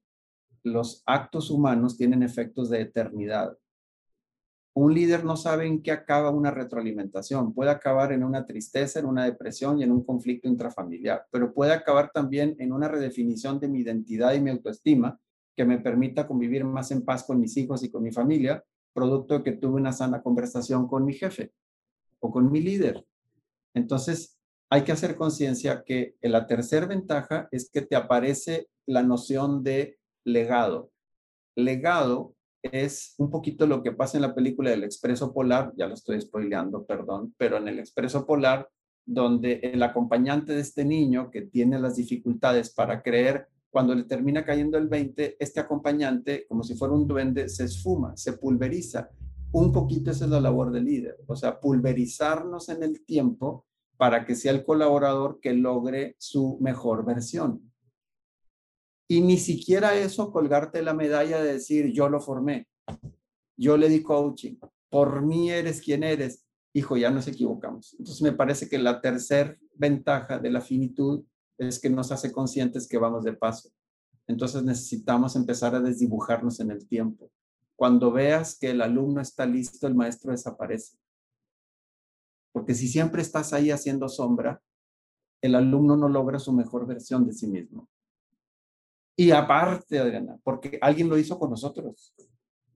Los 0.64 1.04
actos 1.06 1.52
humanos 1.52 1.98
tienen 1.98 2.24
efectos 2.24 2.70
de 2.70 2.82
eternidad. 2.82 3.58
Un 4.74 4.94
líder 4.94 5.24
no 5.24 5.38
sabe 5.38 5.68
en 5.68 5.82
qué 5.82 5.92
acaba 5.92 6.32
una 6.32 6.52
retroalimentación. 6.52 7.54
Puede 7.54 7.72
acabar 7.72 8.12
en 8.12 8.24
una 8.24 8.46
tristeza, 8.46 9.00
en 9.00 9.06
una 9.06 9.24
depresión 9.24 9.80
y 9.80 9.84
en 9.84 9.92
un 9.92 10.04
conflicto 10.04 10.50
intrafamiliar, 10.50 11.26
pero 11.32 11.54
puede 11.54 11.72
acabar 11.72 12.12
también 12.12 12.56
en 12.60 12.74
una 12.74 12.90
redefinición 12.90 13.60
de 13.60 13.70
mi 13.70 13.80
identidad 13.80 14.34
y 14.34 14.42
mi 14.42 14.50
autoestima 14.50 15.18
que 15.56 15.64
me 15.64 15.80
permita 15.80 16.28
convivir 16.28 16.66
más 16.66 16.92
en 16.92 17.06
paz 17.06 17.24
con 17.24 17.40
mis 17.40 17.56
hijos 17.56 17.84
y 17.84 17.90
con 17.90 18.04
mi 18.04 18.12
familia, 18.12 18.64
producto 18.94 19.36
de 19.36 19.44
que 19.44 19.54
tuve 19.54 19.76
una 19.76 19.94
sana 19.94 20.22
conversación 20.22 20.88
con 20.88 21.06
mi 21.06 21.14
jefe 21.14 21.54
o 22.20 22.30
con 22.30 22.52
mi 22.52 22.60
líder. 22.60 23.06
Entonces, 23.74 24.38
hay 24.70 24.84
que 24.84 24.92
hacer 24.92 25.16
conciencia 25.16 25.84
que 25.86 26.16
la 26.22 26.48
tercera 26.48 26.86
ventaja 26.86 27.48
es 27.52 27.70
que 27.70 27.82
te 27.82 27.96
aparece 27.96 28.68
la 28.86 29.04
noción 29.04 29.64
de 29.64 30.00
legado. 30.24 30.92
Legado 31.56 32.36
es 32.62 33.14
un 33.18 33.30
poquito 33.30 33.68
lo 33.68 33.84
que 33.84 33.92
pasa 33.92 34.18
en 34.18 34.24
la 34.24 34.34
película 34.34 34.72
del 34.72 34.84
Expreso 34.84 35.34
Polar, 35.34 35.72
ya 35.78 35.88
lo 35.88 35.94
estoy 35.94 36.20
spoileando, 36.20 36.86
perdón, 36.86 37.36
pero 37.38 37.58
en 37.58 37.68
el 37.68 37.80
Expreso 37.80 38.26
Polar, 38.26 38.68
donde 39.06 39.60
el 39.62 39.84
acompañante 39.84 40.54
de 40.54 40.62
este 40.62 40.84
niño 40.84 41.30
que 41.30 41.44
tiene 41.44 41.80
las 41.80 41.96
dificultades 41.96 42.74
para 42.74 43.04
creer 43.04 43.48
cuando 43.70 43.94
le 43.94 44.06
termina 44.06 44.44
cayendo 44.44 44.78
el 44.78 44.88
20, 44.88 45.36
este 45.38 45.60
acompañante, 45.60 46.48
como 46.48 46.64
si 46.64 46.76
fuera 46.76 46.94
un 46.94 47.08
duende, 47.08 47.50
se 47.50 47.66
esfuma, 47.66 48.16
se 48.18 48.34
pulveriza. 48.34 49.10
Un 49.52 49.72
poquito 49.72 50.12
esa 50.12 50.26
es 50.26 50.32
la 50.32 50.42
labor 50.42 50.72
del 50.72 50.86
líder, 50.86 51.18
o 51.28 51.36
sea, 51.36 51.60
pulverizarnos 51.60 52.70
en 52.70 52.84
el 52.84 53.06
tiempo 53.06 53.66
para 53.98 54.26
que 54.26 54.36
sea 54.36 54.52
el 54.52 54.64
colaborador 54.64 55.40
que 55.40 55.54
logre 55.54 56.16
su 56.20 56.58
mejor 56.60 57.06
versión. 57.06 57.72
Y 59.08 59.22
ni 59.22 59.38
siquiera 59.38 59.96
eso, 59.96 60.32
colgarte 60.32 60.82
la 60.82 60.94
medalla 60.94 61.42
de 61.42 61.54
decir, 61.54 61.92
yo 61.94 62.10
lo 62.10 62.20
formé, 62.20 62.68
yo 63.56 63.78
le 63.78 63.88
di 63.88 64.02
coaching, 64.02 64.56
por 64.90 65.22
mí 65.22 65.52
eres 65.52 65.82
quien 65.82 66.04
eres. 66.04 66.46
Hijo, 66.74 66.98
ya 66.98 67.10
nos 67.12 67.28
equivocamos. 67.28 67.96
Entonces 68.00 68.22
me 68.22 68.34
parece 68.34 68.68
que 68.68 68.78
la 68.78 69.00
tercera 69.00 69.58
ventaja 69.76 70.40
de 70.40 70.50
la 70.50 70.62
finitud 70.62 71.24
es 71.58 71.80
que 71.80 71.90
nos 71.90 72.12
hace 72.12 72.32
conscientes 72.32 72.88
que 72.88 72.98
vamos 72.98 73.24
de 73.24 73.34
paso. 73.34 73.70
Entonces 74.28 74.64
necesitamos 74.64 75.36
empezar 75.36 75.76
a 75.76 75.80
desdibujarnos 75.80 76.60
en 76.60 76.72
el 76.72 76.88
tiempo. 76.88 77.32
Cuando 77.76 78.12
veas 78.12 78.58
que 78.58 78.72
el 78.72 78.82
alumno 78.82 79.22
está 79.22 79.46
listo, 79.46 79.88
el 79.88 79.96
maestro 79.96 80.32
desaparece. 80.32 80.98
Porque 82.56 82.74
si 82.74 82.88
siempre 82.88 83.22
estás 83.22 83.52
ahí 83.52 83.70
haciendo 83.70 84.08
sombra, 84.08 84.62
el 85.42 85.56
alumno 85.56 85.98
no 85.98 86.08
logra 86.08 86.40
su 86.40 86.54
mejor 86.54 86.88
versión 86.88 87.26
de 87.28 87.34
sí 87.34 87.48
mismo. 87.48 87.90
Y 89.18 89.32
aparte, 89.32 90.00
Adriana, 90.00 90.38
porque 90.42 90.80
alguien 90.82 91.10
lo 91.10 91.18
hizo 91.18 91.38
con 91.38 91.50
nosotros. 91.50 92.16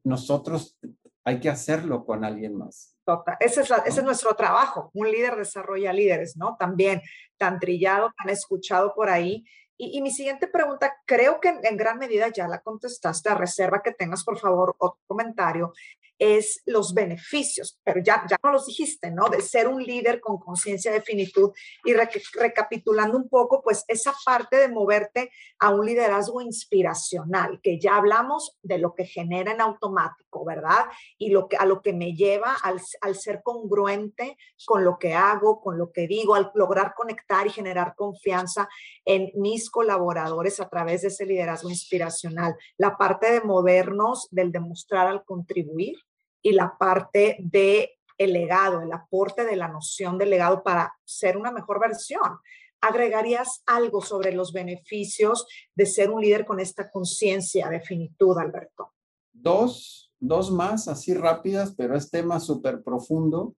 Nosotros 0.03 0.77
hay 1.23 1.39
que 1.39 1.47
hacerlo 1.49 2.03
con 2.05 2.25
alguien 2.25 2.57
más. 2.57 2.97
Ese 3.39 3.61
es, 3.61 3.71
ese 3.85 3.99
es 4.01 4.03
nuestro 4.03 4.35
trabajo. 4.35 4.91
Un 4.93 5.09
líder 5.09 5.37
desarrolla 5.37 5.93
líderes, 5.93 6.35
¿no? 6.35 6.57
También 6.59 7.01
tan 7.37 7.57
trillado, 7.57 8.11
tan 8.17 8.29
escuchado 8.29 8.93
por 8.93 9.09
ahí. 9.09 9.45
Y, 9.81 10.01
mi 10.01 10.11
siguiente 10.11 10.49
pregunta, 10.49 10.93
creo 11.05 11.39
que 11.39 11.57
en, 11.63 11.77
gran 11.77 11.99
medida 11.99 12.27
ya 12.27 12.49
la 12.49 12.59
contestaste, 12.59 13.29
a 13.29 13.35
reserva 13.35 13.81
que 13.81 13.93
tengas, 13.93 14.25
por 14.25 14.37
favor, 14.37 14.75
otro 14.77 14.99
comentario, 15.07 15.71
es 16.19 16.61
los 16.65 16.93
beneficios, 16.93 17.79
pero 17.83 18.01
ya, 18.03 18.25
ya 18.29 18.37
no 18.43 18.51
los 18.51 18.67
dijiste, 18.67 19.09
¿no? 19.09 19.29
De 19.29 19.41
ser 19.41 19.67
un 19.67 19.81
líder 19.81 20.19
con 20.19 20.37
conciencia 20.37 20.91
de 20.91 21.01
finitud 21.01 21.51
y 21.85 21.93
recapitulando 21.93 23.17
un 23.17 23.29
poco, 23.29 23.63
pues 23.63 23.85
esa 23.87 24.13
parte 24.25 24.57
de 24.57 24.67
moverte 24.67 25.31
a 25.59 25.69
un 25.69 25.85
liderazgo 25.85 26.41
inspiracional, 26.41 27.59
que 27.63 27.79
ya 27.79 27.95
hablamos 27.95 28.57
de 28.61 28.77
lo 28.77 28.93
que 28.93 29.05
genera 29.05 29.53
en 29.53 29.61
automático, 29.61 30.43
¿verdad? 30.45 30.85
Y 31.17 31.29
lo 31.29 31.47
que, 31.47 31.55
a 31.55 31.65
lo 31.65 31.81
que 31.81 31.93
me 31.93 32.13
lleva 32.13 32.53
al, 32.63 32.81
al 33.01 33.15
ser 33.15 33.41
congruente 33.41 34.37
con 34.65 34.83
lo 34.83 34.99
que 34.99 35.13
hago, 35.13 35.61
con 35.61 35.77
lo 35.77 35.91
que 35.91 36.05
digo, 36.05 36.35
al 36.35 36.51
lograr 36.53 36.93
conectar 36.95 37.47
y 37.47 37.51
generar 37.51 37.95
confianza 37.95 38.67
en 39.05 39.31
mis 39.35 39.69
colaboradores 39.69 40.59
a 40.59 40.67
través 40.67 41.01
de 41.01 41.07
ese 41.07 41.25
liderazgo 41.25 41.69
inspiracional. 41.69 42.55
La 42.77 42.97
parte 42.97 43.31
de 43.31 43.41
movernos, 43.41 44.27
del 44.31 44.51
demostrar 44.51 45.07
al 45.07 45.23
contribuir 45.23 45.95
y 46.41 46.53
la 46.53 46.77
parte 46.77 47.37
de 47.39 47.99
el 48.17 48.33
legado, 48.33 48.81
el 48.81 48.91
aporte 48.91 49.45
de 49.45 49.55
la 49.55 49.69
noción 49.69 50.17
del 50.17 50.29
legado 50.29 50.61
para 50.61 50.93
ser 51.05 51.37
una 51.37 51.51
mejor 51.51 51.79
versión. 51.79 52.39
¿Agregarías 52.81 53.63
algo 53.65 54.01
sobre 54.01 54.33
los 54.33 54.53
beneficios 54.53 55.47
de 55.75 55.85
ser 55.85 56.09
un 56.09 56.21
líder 56.21 56.45
con 56.45 56.59
esta 56.59 56.89
conciencia 56.91 57.69
de 57.69 57.81
finitud, 57.81 58.37
Alberto? 58.37 58.93
Dos, 59.31 60.11
dos 60.19 60.51
más, 60.51 60.87
así 60.87 61.13
rápidas, 61.13 61.73
pero 61.75 61.95
es 61.95 62.09
tema 62.09 62.39
súper 62.39 62.83
profundo. 62.83 63.55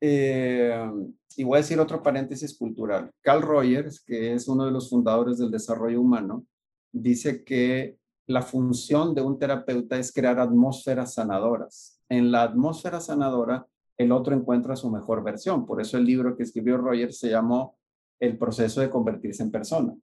Eh, 0.00 0.90
y 1.36 1.44
voy 1.44 1.56
a 1.56 1.60
decir 1.60 1.78
otro 1.78 2.02
paréntesis 2.02 2.56
cultural. 2.56 3.10
Carl 3.20 3.42
Rogers, 3.42 4.02
que 4.04 4.34
es 4.34 4.48
uno 4.48 4.64
de 4.64 4.72
los 4.72 4.90
fundadores 4.90 5.38
del 5.38 5.50
desarrollo 5.50 6.00
humano, 6.00 6.44
dice 6.92 7.44
que 7.44 7.96
la 8.26 8.42
función 8.42 9.14
de 9.14 9.22
un 9.22 9.38
terapeuta 9.38 9.98
es 9.98 10.12
crear 10.12 10.38
atmósferas 10.40 11.14
sanadoras. 11.14 12.00
En 12.12 12.30
la 12.30 12.42
atmósfera 12.42 13.00
sanadora, 13.00 13.66
el 13.96 14.12
otro 14.12 14.36
encuentra 14.36 14.76
su 14.76 14.90
mejor 14.90 15.24
versión. 15.24 15.64
Por 15.64 15.80
eso 15.80 15.96
el 15.96 16.04
libro 16.04 16.36
que 16.36 16.42
escribió 16.42 16.76
Rogers 16.76 17.18
se 17.18 17.30
llamó 17.30 17.78
El 18.20 18.36
proceso 18.36 18.82
de 18.82 18.90
convertirse 18.90 19.42
en 19.42 19.50
persona. 19.50 19.94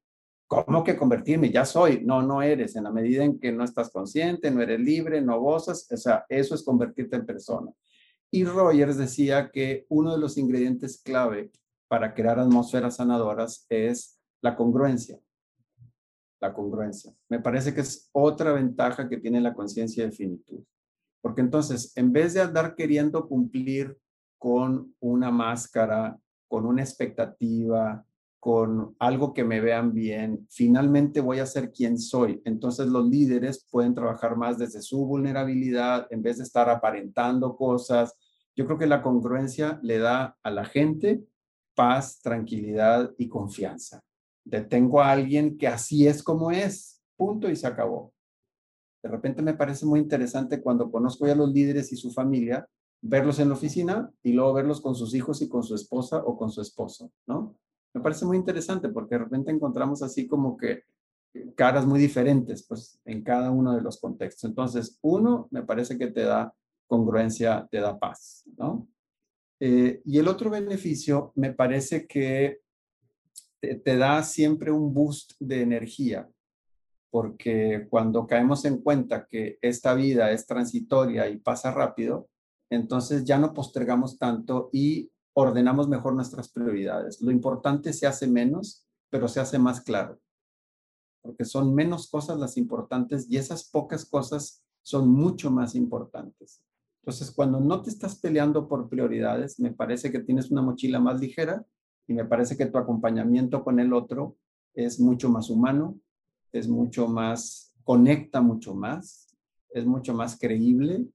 ¿Cómo 0.48 0.84
que 0.84 0.98
convertirme? 0.98 1.52
Ya 1.52 1.66
soy. 1.66 2.04
No, 2.04 2.24
no 2.24 2.42
eres. 2.42 2.76
En 2.76 2.86
la 2.86 2.92
medida 2.92 3.24
en 3.24 3.40
que 3.40 3.52
no 3.52 3.64
estás 3.64 3.92
consciente, 3.92 4.50
no 4.50 4.64
eres 4.64 4.80
libre, 4.80 5.22
no 5.22 5.40
gozas, 5.40 5.88
o 5.92 5.98
sea, 5.98 6.26
eso 6.30 6.56
es 6.56 6.64
convertirte 6.64 7.16
en 7.16 7.28
persona. 7.28 7.72
Y 8.32 8.44
Rogers 8.44 8.98
decía 8.98 9.52
que 9.52 9.86
uno 9.90 10.14
de 10.14 10.20
los 10.20 10.36
ingredientes 10.40 11.00
clave 11.04 11.52
para 11.88 12.16
crear 12.16 12.40
atmósferas 12.40 12.96
sanadoras 12.96 13.68
es 13.70 14.20
la 14.42 14.56
congruencia 14.56 15.20
la 16.42 16.54
congruencia. 16.54 17.14
Me 17.28 17.40
parece 17.40 17.74
que 17.74 17.82
es 17.82 18.10
otra 18.14 18.54
ventaja 18.54 19.10
que 19.10 19.18
tiene 19.18 19.42
la 19.42 19.54
conciencia 19.54 20.06
de 20.06 20.12
finitud. 20.12 20.64
Porque 21.22 21.42
entonces, 21.42 21.92
en 21.96 22.14
vez 22.14 22.34
de 22.34 22.42
andar 22.42 22.76
queriendo 22.76 23.28
cumplir 23.28 23.98
con 24.38 24.96
una 25.00 25.32
máscara, 25.32 26.18
con 26.48 26.66
una 26.66 26.82
expectativa, 26.82 28.06
con 28.40 28.96
algo 29.00 29.34
que 29.34 29.44
me 29.44 29.60
vean 29.60 29.94
bien, 29.94 30.48
finalmente 30.50 31.20
voy 31.20 31.40
a 31.40 31.46
ser 31.46 31.72
quien 31.72 32.00
soy. 32.00 32.42
Entonces 32.46 32.88
los 32.88 33.06
líderes 33.06 33.68
pueden 33.70 33.94
trabajar 33.94 34.38
más 34.38 34.58
desde 34.58 34.82
su 34.82 35.06
vulnerabilidad 35.06 36.08
en 36.10 36.22
vez 36.22 36.38
de 36.38 36.44
estar 36.44 36.70
aparentando 36.70 37.58
cosas. 37.58 38.16
Yo 38.56 38.66
creo 38.66 38.78
que 38.78 38.88
la 38.88 39.02
congruencia 39.02 39.80
le 39.84 40.00
da 40.00 40.38
a 40.42 40.52
la 40.52 40.64
gente 40.64 41.22
paz, 41.76 42.22
tranquilidad 42.22 43.12
y 43.18 43.28
confianza 43.28 44.04
detengo 44.50 45.02
a 45.02 45.12
alguien 45.12 45.58
que 45.58 45.68
así 45.68 46.08
es 46.08 46.24
como 46.24 46.52
es, 46.52 47.02
punto 47.16 47.50
y 47.50 47.56
se 47.56 47.68
acabó. 47.68 48.14
De 49.02 49.10
repente 49.10 49.42
me 49.42 49.54
parece 49.54 49.86
muy 49.86 50.00
interesante 50.00 50.62
cuando 50.62 50.92
conozco 50.92 51.26
ya 51.26 51.36
los 51.36 51.52
líderes 51.52 51.92
y 51.92 51.96
su 51.96 52.12
familia, 52.12 52.68
verlos 53.02 53.40
en 53.40 53.50
la 53.50 53.56
oficina 53.56 54.12
y 54.24 54.34
luego 54.34 54.54
verlos 54.54 54.82
con 54.82 54.96
sus 54.96 55.14
hijos 55.16 55.42
y 55.42 55.48
con 55.48 55.64
su 55.64 55.76
esposa 55.76 56.18
o 56.26 56.38
con 56.38 56.52
su 56.52 56.62
esposo, 56.62 57.12
¿no? 57.28 57.56
Me 57.94 58.02
parece 58.02 58.26
muy 58.26 58.38
interesante 58.38 58.90
porque 58.90 59.16
de 59.16 59.24
repente 59.24 59.52
encontramos 59.52 60.04
así 60.04 60.28
como 60.28 60.58
que 60.58 60.84
caras 61.56 61.86
muy 61.86 62.00
diferentes, 62.00 62.66
pues, 62.68 63.00
en 63.06 63.24
cada 63.24 63.52
uno 63.52 63.76
de 63.76 63.82
los 63.82 64.00
contextos. 64.00 64.50
Entonces, 64.50 64.98
uno, 65.02 65.48
me 65.52 65.64
parece 65.64 65.98
que 65.98 66.08
te 66.08 66.24
da 66.24 66.54
congruencia, 66.88 67.68
te 67.70 67.80
da 67.80 67.98
paz, 67.98 68.44
¿no? 68.58 68.88
Eh, 69.60 70.02
y 70.06 70.18
el 70.18 70.28
otro 70.28 70.50
beneficio, 70.50 71.32
me 71.36 71.54
parece 71.54 72.08
que 72.08 72.62
te, 73.60 73.98
da 73.98 74.24
siempre 74.24 74.72
un 74.72 74.94
boost 74.94 75.34
de 75.40 75.62
energía, 75.62 76.30
porque 77.12 77.88
cuando 77.90 78.28
caemos 78.28 78.66
en 78.66 78.82
cuenta 78.82 79.26
que 79.28 79.58
esta 79.62 79.94
vida 79.94 80.32
es 80.32 80.46
transitoria 80.46 81.30
y 81.30 81.38
pasa 81.38 81.72
rápido, 81.72 82.30
entonces 82.70 83.26
ya 83.26 83.40
no 83.40 83.54
postergamos 83.54 84.18
tanto 84.20 84.70
y 84.72 85.12
ordenamos 85.34 85.88
mejor 85.88 86.14
nuestras 86.14 86.50
prioridades. 86.50 87.22
Lo 87.22 87.32
importante 87.32 87.94
se 87.94 88.06
hace 88.06 88.28
menos, 88.28 88.86
pero 89.10 89.28
se 89.28 89.40
hace 89.40 89.58
más 89.58 89.82
claro, 89.82 90.20
porque 91.22 91.46
son 91.46 91.74
menos 91.74 92.10
cosas 92.10 92.38
las 92.38 92.58
importantes 92.58 93.28
y 93.30 93.38
esas 93.38 93.64
pocas 93.70 94.06
cosas 94.06 94.64
son 94.84 95.10
mucho 95.10 95.50
más 95.50 95.76
importantes. 95.76 96.64
Entonces, 97.02 97.32
cuando 97.32 97.60
no 97.60 97.82
te 97.82 97.90
estás 97.90 98.16
peleando 98.20 98.68
por 98.68 98.90
prioridades, 98.90 99.60
me 99.60 99.72
parece 99.72 100.12
que 100.12 100.20
tienes 100.20 100.52
una 100.52 100.62
mochila 100.62 101.00
más 101.00 101.20
ligera 101.20 101.66
y 102.08 102.14
me 102.14 102.26
parece 102.26 102.58
que 102.58 102.66
tu 102.66 102.78
acompañamiento 102.78 103.64
con 103.64 103.80
el 103.80 103.94
otro 103.94 104.36
es 104.74 105.00
mucho 105.00 105.30
más 105.30 105.50
humano, 105.50 106.00
es 106.52 106.68
mucho 106.68 107.08
más, 107.08 107.74
conecta 107.84 108.42
mucho 108.42 108.74
más, 108.74 109.36
es 109.72 109.86
mucho 109.86 110.14
más 110.14 110.38
creíble, 110.40 111.06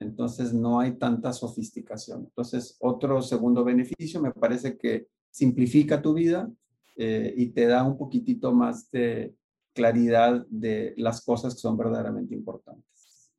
entonces 0.00 0.52
no 0.52 0.80
hay 0.80 0.98
tanta 0.98 1.32
sofisticación. 1.32 2.24
Entonces, 2.24 2.76
otro 2.80 3.22
segundo 3.22 3.64
beneficio 3.64 4.20
me 4.20 4.32
parece 4.32 4.76
que 4.76 5.06
simplifica 5.30 6.02
tu 6.02 6.14
vida 6.14 6.50
eh, 6.96 7.32
y 7.36 7.46
te 7.50 7.66
da 7.66 7.84
un 7.84 7.96
poquitito 7.96 8.52
más 8.52 8.90
de 8.90 9.34
claridad 9.72 10.44
de 10.48 10.94
las 10.96 11.24
cosas 11.24 11.54
que 11.54 11.60
son 11.60 11.76
verdaderamente 11.76 12.34
importantes. 12.34 13.30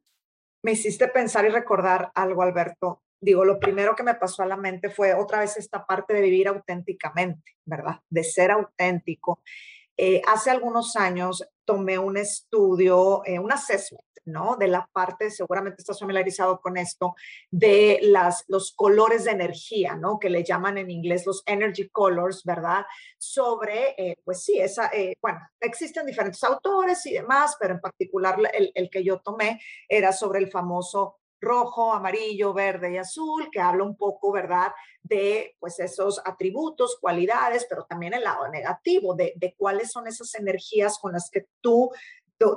Me 0.63 0.71
hiciste 0.71 1.07
pensar 1.09 1.45
y 1.45 1.49
recordar 1.49 2.11
algo, 2.15 2.41
Alberto 2.41 3.03
digo, 3.23 3.45
lo 3.45 3.59
primero 3.59 3.95
que 3.95 4.03
me 4.03 4.15
pasó 4.15 4.43
a 4.43 4.45
la 4.45 4.57
mente 4.57 4.89
fue 4.89 5.13
otra 5.13 5.39
vez 5.39 5.57
esta 5.57 5.85
parte 5.85 6.13
de 6.13 6.21
vivir 6.21 6.47
auténticamente, 6.47 7.53
¿verdad? 7.65 8.01
De 8.09 8.23
ser 8.23 8.51
auténtico. 8.51 9.41
Eh, 9.97 10.21
hace 10.27 10.49
algunos 10.49 10.95
años 10.95 11.47
tomé 11.65 11.97
un 11.97 12.17
estudio, 12.17 13.21
eh, 13.25 13.39
un 13.39 13.51
assessment, 13.51 14.03
¿no? 14.25 14.55
De 14.57 14.67
la 14.67 14.89
parte, 14.91 15.29
seguramente 15.29 15.81
estás 15.81 15.99
familiarizado 15.99 16.59
con 16.59 16.77
esto, 16.77 17.15
de 17.51 17.99
las, 18.01 18.43
los 18.47 18.73
colores 18.73 19.25
de 19.25 19.31
energía, 19.31 19.95
¿no? 19.95 20.19
Que 20.19 20.29
le 20.29 20.43
llaman 20.43 20.77
en 20.77 20.89
inglés 20.89 21.25
los 21.25 21.43
energy 21.45 21.89
colors, 21.89 22.43
¿verdad? 22.43 22.85
Sobre, 23.17 23.95
eh, 23.97 24.17
pues 24.23 24.43
sí, 24.43 24.59
esa, 24.59 24.91
bueno, 25.21 25.39
existen 25.59 26.05
diferentes 26.05 26.43
autores 26.43 27.05
y 27.05 27.13
demás, 27.13 27.57
pero 27.59 27.75
en 27.75 27.81
particular 27.81 28.37
el, 28.53 28.71
el 28.73 28.89
que 28.89 29.03
yo 29.03 29.19
tomé 29.19 29.61
era 29.87 30.11
sobre 30.11 30.39
el 30.39 30.49
famoso 30.49 31.19
rojo, 31.43 31.93
amarillo, 31.93 32.53
verde 32.53 32.93
y 32.93 32.97
azul, 32.97 33.49
que 33.51 33.59
habla 33.59 33.83
un 33.83 33.95
poco, 33.95 34.31
¿verdad?, 34.31 34.71
de 35.01 35.55
pues 35.59 35.79
esos 35.79 36.21
atributos, 36.25 36.97
cualidades, 36.99 37.65
pero 37.69 37.85
también 37.85 38.13
el 38.13 38.23
lado 38.23 38.47
negativo, 38.47 39.13
de, 39.15 39.55
cuáles 39.57 39.91
son 39.91 40.07
esas 40.07 40.33
energías 40.35 40.97
con 40.97 41.11
las 41.13 41.29
que 41.29 41.47
tú 41.61 41.91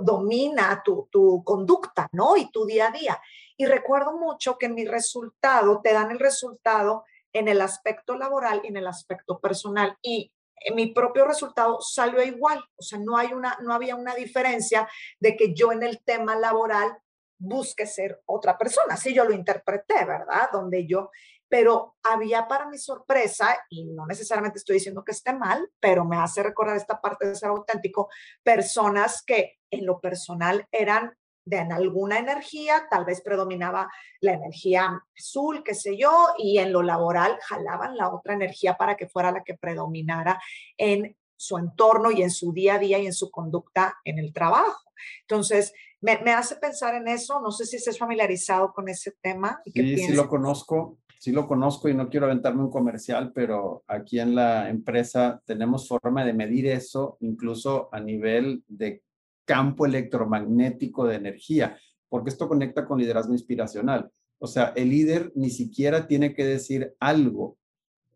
domina 0.00 0.82
tu, 0.84 1.08
tu 1.10 1.44
conducta, 1.44 2.08
¿no? 2.12 2.36
Y 2.36 2.50
tu 2.50 2.64
día 2.66 2.88
a 2.88 2.90
día. 2.90 3.20
Y 3.56 3.66
recuerdo 3.66 4.16
mucho 4.16 4.58
que 4.58 4.68
mi 4.68 4.84
resultado, 4.84 5.80
te 5.82 5.92
dan 5.92 6.10
el 6.10 6.18
resultado 6.18 7.04
en 7.32 7.48
el 7.48 7.60
aspecto 7.60 8.16
laboral 8.16 8.62
y 8.64 8.68
en 8.68 8.76
el 8.76 8.86
aspecto 8.86 9.38
personal. 9.38 9.96
Y 10.02 10.32
en 10.60 10.74
mi 10.74 10.88
propio 10.88 11.24
resultado 11.24 11.80
salió 11.80 12.22
igual, 12.22 12.64
o 12.76 12.82
sea, 12.82 12.98
no, 12.98 13.16
hay 13.16 13.32
una, 13.32 13.58
no 13.62 13.72
había 13.72 13.94
una 13.94 14.14
diferencia 14.14 14.88
de 15.20 15.36
que 15.36 15.54
yo 15.54 15.72
en 15.72 15.82
el 15.82 16.02
tema 16.02 16.34
laboral 16.36 16.96
busque 17.38 17.86
ser 17.86 18.22
otra 18.26 18.56
persona. 18.56 18.94
Así 18.94 19.14
yo 19.14 19.24
lo 19.24 19.32
interpreté, 19.32 20.04
¿verdad? 20.04 20.50
Donde 20.52 20.86
yo, 20.86 21.10
pero 21.48 21.96
había 22.02 22.48
para 22.48 22.68
mi 22.68 22.78
sorpresa, 22.78 23.56
y 23.70 23.84
no 23.84 24.06
necesariamente 24.06 24.58
estoy 24.58 24.74
diciendo 24.74 25.04
que 25.04 25.12
esté 25.12 25.32
mal, 25.32 25.70
pero 25.80 26.04
me 26.04 26.16
hace 26.16 26.42
recordar 26.42 26.76
esta 26.76 27.00
parte 27.00 27.28
de 27.28 27.34
ser 27.34 27.50
auténtico, 27.50 28.08
personas 28.42 29.22
que 29.24 29.58
en 29.70 29.86
lo 29.86 30.00
personal 30.00 30.66
eran 30.72 31.16
de 31.46 31.58
alguna 31.58 32.18
energía, 32.18 32.88
tal 32.90 33.04
vez 33.04 33.20
predominaba 33.20 33.88
la 34.20 34.32
energía 34.32 35.00
azul, 35.16 35.62
qué 35.64 35.74
sé 35.74 35.96
yo, 35.96 36.34
y 36.36 36.58
en 36.58 36.72
lo 36.72 36.82
laboral 36.82 37.38
jalaban 37.42 37.96
la 37.96 38.12
otra 38.12 38.34
energía 38.34 38.76
para 38.76 38.96
que 38.96 39.08
fuera 39.08 39.30
la 39.30 39.44
que 39.44 39.54
predominara 39.54 40.40
en 40.76 41.16
su 41.36 41.58
entorno 41.58 42.10
y 42.10 42.22
en 42.22 42.30
su 42.30 42.52
día 42.52 42.74
a 42.74 42.78
día 42.78 42.98
y 42.98 43.06
en 43.06 43.12
su 43.12 43.30
conducta 43.30 43.96
en 44.04 44.18
el 44.18 44.32
trabajo. 44.32 44.90
Entonces, 45.22 45.72
me, 46.00 46.12
hace 46.32 46.56
pensar 46.56 46.94
en 46.94 47.08
eso. 47.08 47.40
No 47.40 47.50
sé 47.50 47.66
si 47.66 47.76
estés 47.76 47.98
familiarizado 47.98 48.72
con 48.72 48.88
ese 48.88 49.12
tema. 49.20 49.60
sí, 49.64 49.98
sí 49.98 50.12
lo 50.12 50.28
conozco. 50.28 50.98
Sí 51.18 51.32
lo 51.32 51.48
conozco 51.48 51.88
y 51.88 51.94
no 51.94 52.10
quiero 52.10 52.26
aventarme 52.26 52.62
un 52.62 52.70
comercial, 52.70 53.32
pero 53.34 53.82
aquí 53.88 54.20
en 54.20 54.34
la 54.34 54.68
empresa 54.68 55.40
tenemos 55.46 55.88
forma 55.88 56.24
de 56.24 56.34
medir 56.34 56.66
eso, 56.66 57.16
incluso 57.20 57.88
a 57.90 58.00
nivel 58.00 58.62
de 58.68 59.02
campo 59.46 59.86
electromagnético 59.86 61.06
de 61.06 61.16
energía, 61.16 61.78
porque 62.08 62.30
esto 62.30 62.48
conecta 62.48 62.84
con 62.84 62.98
liderazgo 62.98 63.32
inspiracional. 63.32 64.10
O 64.38 64.46
sea, 64.46 64.72
el 64.76 64.90
líder 64.90 65.32
ni 65.34 65.48
siquiera 65.48 66.06
tiene 66.06 66.34
que 66.34 66.44
decir 66.44 66.94
algo, 67.00 67.56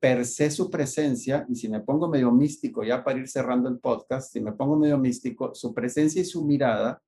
per 0.01 0.25
se 0.25 0.51
su 0.51 0.71
presencia, 0.71 1.47
y 1.49 1.55
si 1.55 1.69
me 1.69 1.81
pongo 1.81 2.09
medio 2.09 2.33
místico, 2.33 2.83
ya 2.83 3.05
para 3.05 3.19
ir 3.19 3.29
cerrando 3.29 3.69
el 3.69 3.79
podcast, 3.79 4.33
si 4.33 4.41
me 4.41 4.53
pongo 4.53 4.77
medio 4.77 4.97
místico, 4.97 5.55
su 5.55 5.75
presencia 5.75 6.23
y 6.23 6.25
su 6.25 6.45
mirada 6.45 7.03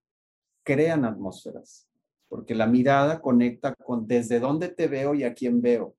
crean 0.63 1.07
atmósferas, 1.07 1.89
porque 2.29 2.55
la 2.55 2.67
mirada 2.67 3.21
conecta 3.21 3.75
con 3.75 4.07
desde 4.07 4.39
dónde 4.39 4.69
te 4.69 4.89
veo 4.89 5.15
y 5.15 5.25
a 5.25 5.35
quién 5.35 5.63
veo. 5.63 5.97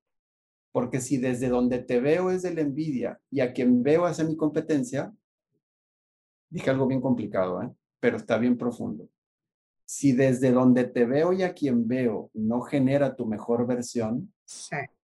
Porque 0.72 1.02
si 1.02 1.18
desde 1.18 1.50
donde 1.50 1.80
te 1.80 2.00
veo 2.00 2.32
es 2.32 2.44
de 2.44 2.54
la 2.54 2.62
envidia 2.62 3.20
y 3.30 3.42
a 3.42 3.54
quien 3.54 3.84
veo 3.84 4.06
hace 4.06 4.24
mi 4.24 4.38
competencia, 4.38 5.14
dije 6.50 6.70
algo 6.70 6.88
bien 6.88 7.02
complicado, 7.02 7.62
¿eh? 7.64 7.72
pero 8.00 8.18
está 8.18 8.38
bien 8.38 8.58
profundo. 8.58 9.10
Si 9.94 10.12
desde 10.12 10.52
donde 10.52 10.86
te 10.86 11.06
veo 11.06 11.34
y 11.34 11.44
a 11.44 11.54
quien 11.54 11.88
veo 11.88 12.32
no 12.34 12.62
genera 12.62 13.16
tu 13.16 13.28
mejor 13.28 13.68
versión, 13.68 14.34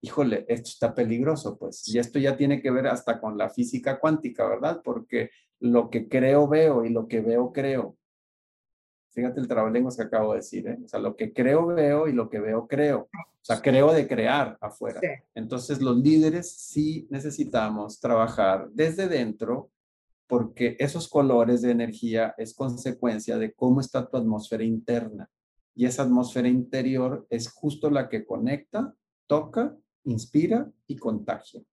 híjole, 0.02 0.46
esto 0.48 0.70
está 0.70 0.96
peligroso, 0.96 1.60
pues. 1.60 1.88
Y 1.88 2.00
esto 2.00 2.18
ya 2.18 2.36
tiene 2.36 2.60
que 2.60 2.72
ver 2.72 2.88
hasta 2.88 3.22
con 3.22 3.38
la 3.38 3.50
física 3.50 4.00
cuántica, 4.00 4.50
¿verdad? 4.50 4.82
Porque 4.84 5.30
lo 5.60 5.92
que 5.92 6.10
creo 6.10 6.48
veo 6.48 6.86
y 6.86 6.90
lo 6.90 7.08
que 7.08 7.22
veo 7.22 7.54
creo. 7.54 7.98
Fíjate 9.12 9.40
el 9.40 9.48
trabalenguas 9.48 9.96
que 9.96 10.04
acabo 10.04 10.32
de 10.32 10.40
decir, 10.40 10.68
¿eh? 10.68 10.80
O 10.84 10.88
sea, 10.88 11.00
lo 11.00 11.16
que 11.16 11.34
creo 11.34 11.68
veo 11.68 12.08
y 12.08 12.14
lo 12.14 12.28
que 12.28 12.40
veo 12.40 12.68
creo. 12.68 13.10
O 13.14 13.44
sea, 13.44 13.62
creo 13.62 13.94
de 13.94 14.08
crear 14.08 14.58
afuera. 14.60 15.00
Entonces, 15.36 15.82
los 15.82 15.98
líderes 15.98 16.52
sí 16.52 17.08
necesitamos 17.12 18.00
trabajar 18.00 18.68
desde 18.72 19.08
dentro 19.08 19.70
porque 20.30 20.78
esos 20.78 21.10
colores 21.10 21.64
de 21.64 21.72
energía 21.72 22.36
es 22.38 22.54
consecuencia 22.54 23.40
de 23.40 23.52
cómo 23.52 23.82
está 23.82 24.08
tu 24.08 24.16
atmósfera 24.16 24.64
interna. 24.64 25.28
Y 25.74 25.88
esa 25.88 26.04
atmósfera 26.04 26.48
interior 26.48 27.26
es 27.32 27.52
justo 27.52 27.90
la 27.90 28.10
que 28.10 28.28
conecta, 28.28 28.94
toca, 29.26 29.76
inspira 30.04 30.72
y 30.86 30.98
contagia. 30.98 31.64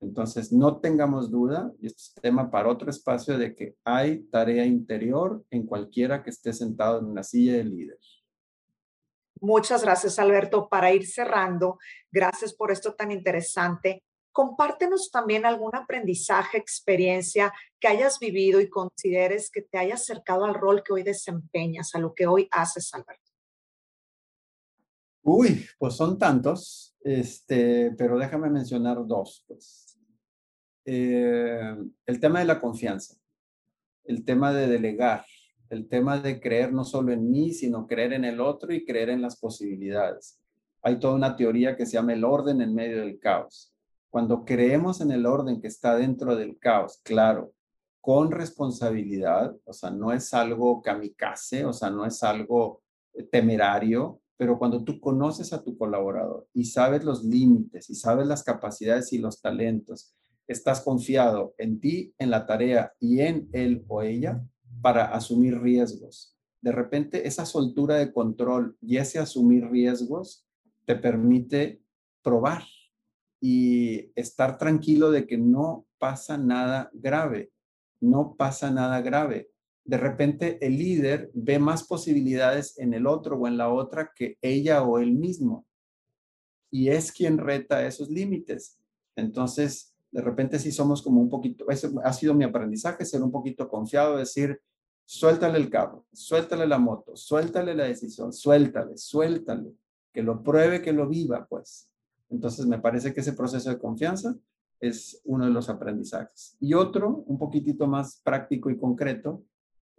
Entonces, 0.00 0.52
no 0.52 0.78
tengamos 0.78 1.30
duda, 1.30 1.70
y 1.78 1.88
este 1.88 1.98
es 1.98 2.14
tema 2.14 2.50
para 2.50 2.70
otro 2.70 2.88
espacio, 2.88 3.36
de 3.36 3.54
que 3.54 3.76
hay 3.84 4.20
tarea 4.30 4.64
interior 4.64 5.44
en 5.50 5.66
cualquiera 5.66 6.22
que 6.22 6.30
esté 6.30 6.54
sentado 6.54 7.00
en 7.00 7.04
una 7.04 7.22
silla 7.22 7.58
de 7.58 7.64
líder. 7.64 7.98
Muchas 9.38 9.82
gracias, 9.82 10.18
Alberto. 10.18 10.66
Para 10.70 10.94
ir 10.94 11.06
cerrando, 11.06 11.78
gracias 12.10 12.54
por 12.54 12.70
esto 12.70 12.94
tan 12.94 13.12
interesante. 13.12 14.02
Compártenos 14.36 15.10
también 15.10 15.46
algún 15.46 15.74
aprendizaje, 15.74 16.58
experiencia 16.58 17.54
que 17.80 17.88
hayas 17.88 18.18
vivido 18.18 18.60
y 18.60 18.68
consideres 18.68 19.50
que 19.50 19.62
te 19.62 19.78
haya 19.78 19.94
acercado 19.94 20.44
al 20.44 20.52
rol 20.52 20.82
que 20.84 20.92
hoy 20.92 21.02
desempeñas, 21.02 21.94
a 21.94 22.00
lo 22.00 22.12
que 22.12 22.26
hoy 22.26 22.46
haces, 22.50 22.92
Alberto. 22.92 23.32
Uy, 25.22 25.64
pues 25.78 25.94
son 25.94 26.18
tantos, 26.18 26.94
este, 27.00 27.92
pero 27.92 28.18
déjame 28.18 28.50
mencionar 28.50 28.98
dos. 29.06 29.42
Pues. 29.48 29.98
Eh, 30.84 31.74
el 32.04 32.20
tema 32.20 32.40
de 32.40 32.44
la 32.44 32.60
confianza, 32.60 33.16
el 34.04 34.22
tema 34.22 34.52
de 34.52 34.66
delegar, 34.66 35.24
el 35.70 35.88
tema 35.88 36.18
de 36.18 36.42
creer 36.42 36.74
no 36.74 36.84
solo 36.84 37.10
en 37.10 37.30
mí, 37.30 37.54
sino 37.54 37.86
creer 37.86 38.12
en 38.12 38.26
el 38.26 38.42
otro 38.42 38.74
y 38.74 38.84
creer 38.84 39.08
en 39.08 39.22
las 39.22 39.40
posibilidades. 39.40 40.38
Hay 40.82 41.00
toda 41.00 41.14
una 41.14 41.34
teoría 41.34 41.74
que 41.74 41.86
se 41.86 41.94
llama 41.94 42.12
el 42.12 42.22
orden 42.22 42.60
en 42.60 42.74
medio 42.74 42.98
del 42.98 43.18
caos. 43.18 43.72
Cuando 44.10 44.44
creemos 44.44 45.00
en 45.00 45.10
el 45.10 45.26
orden 45.26 45.60
que 45.60 45.68
está 45.68 45.96
dentro 45.96 46.36
del 46.36 46.58
caos, 46.58 47.00
claro, 47.02 47.52
con 48.00 48.30
responsabilidad, 48.30 49.56
o 49.64 49.72
sea, 49.72 49.90
no 49.90 50.12
es 50.12 50.32
algo 50.32 50.80
kamikaze, 50.80 51.64
o 51.64 51.72
sea, 51.72 51.90
no 51.90 52.06
es 52.06 52.22
algo 52.22 52.82
eh, 53.12 53.24
temerario, 53.24 54.20
pero 54.36 54.58
cuando 54.58 54.84
tú 54.84 55.00
conoces 55.00 55.52
a 55.52 55.62
tu 55.62 55.76
colaborador 55.76 56.46
y 56.52 56.66
sabes 56.66 57.02
los 57.04 57.24
límites 57.24 57.90
y 57.90 57.94
sabes 57.94 58.26
las 58.26 58.44
capacidades 58.44 59.12
y 59.12 59.18
los 59.18 59.40
talentos, 59.40 60.14
estás 60.46 60.82
confiado 60.82 61.54
en 61.58 61.80
ti, 61.80 62.14
en 62.18 62.30
la 62.30 62.46
tarea 62.46 62.92
y 63.00 63.20
en 63.20 63.48
él 63.52 63.84
o 63.88 64.02
ella 64.02 64.40
para 64.82 65.06
asumir 65.06 65.60
riesgos. 65.60 66.36
De 66.60 66.72
repente, 66.72 67.26
esa 67.26 67.44
soltura 67.44 67.96
de 67.96 68.12
control 68.12 68.76
y 68.80 68.98
ese 68.98 69.18
asumir 69.18 69.68
riesgos 69.68 70.46
te 70.84 70.94
permite 70.94 71.82
probar 72.22 72.62
y 73.48 74.10
estar 74.16 74.58
tranquilo 74.58 75.12
de 75.12 75.24
que 75.24 75.38
no 75.38 75.86
pasa 75.98 76.36
nada 76.36 76.90
grave, 76.92 77.52
no 78.00 78.34
pasa 78.36 78.72
nada 78.72 79.00
grave. 79.02 79.50
De 79.84 79.96
repente 79.98 80.58
el 80.66 80.76
líder 80.76 81.30
ve 81.32 81.60
más 81.60 81.84
posibilidades 81.84 82.76
en 82.76 82.92
el 82.92 83.06
otro 83.06 83.36
o 83.36 83.46
en 83.46 83.56
la 83.56 83.72
otra 83.72 84.10
que 84.16 84.36
ella 84.42 84.82
o 84.82 84.98
él 84.98 85.12
mismo. 85.12 85.64
Y 86.72 86.88
es 86.88 87.12
quien 87.12 87.38
reta 87.38 87.86
esos 87.86 88.10
límites. 88.10 88.80
Entonces, 89.14 89.94
de 90.10 90.22
repente 90.22 90.58
sí 90.58 90.72
somos 90.72 91.00
como 91.00 91.20
un 91.20 91.30
poquito, 91.30 91.70
ese 91.70 91.88
ha 92.02 92.12
sido 92.12 92.34
mi 92.34 92.42
aprendizaje, 92.42 93.04
ser 93.04 93.22
un 93.22 93.30
poquito 93.30 93.68
confiado, 93.68 94.16
decir, 94.16 94.60
suéltale 95.04 95.56
el 95.56 95.70
carro, 95.70 96.04
suéltale 96.12 96.66
la 96.66 96.78
moto, 96.78 97.14
suéltale 97.14 97.76
la 97.76 97.84
decisión, 97.84 98.32
suéltale, 98.32 98.96
suéltale, 98.96 99.72
que 100.12 100.22
lo 100.24 100.42
pruebe, 100.42 100.82
que 100.82 100.92
lo 100.92 101.08
viva, 101.08 101.46
pues. 101.48 101.88
Entonces, 102.30 102.66
me 102.66 102.78
parece 102.78 103.12
que 103.12 103.20
ese 103.20 103.32
proceso 103.32 103.70
de 103.70 103.78
confianza 103.78 104.36
es 104.80 105.20
uno 105.24 105.46
de 105.46 105.50
los 105.50 105.68
aprendizajes. 105.68 106.56
Y 106.60 106.74
otro, 106.74 107.24
un 107.26 107.38
poquitito 107.38 107.86
más 107.86 108.20
práctico 108.24 108.70
y 108.70 108.76
concreto, 108.76 109.44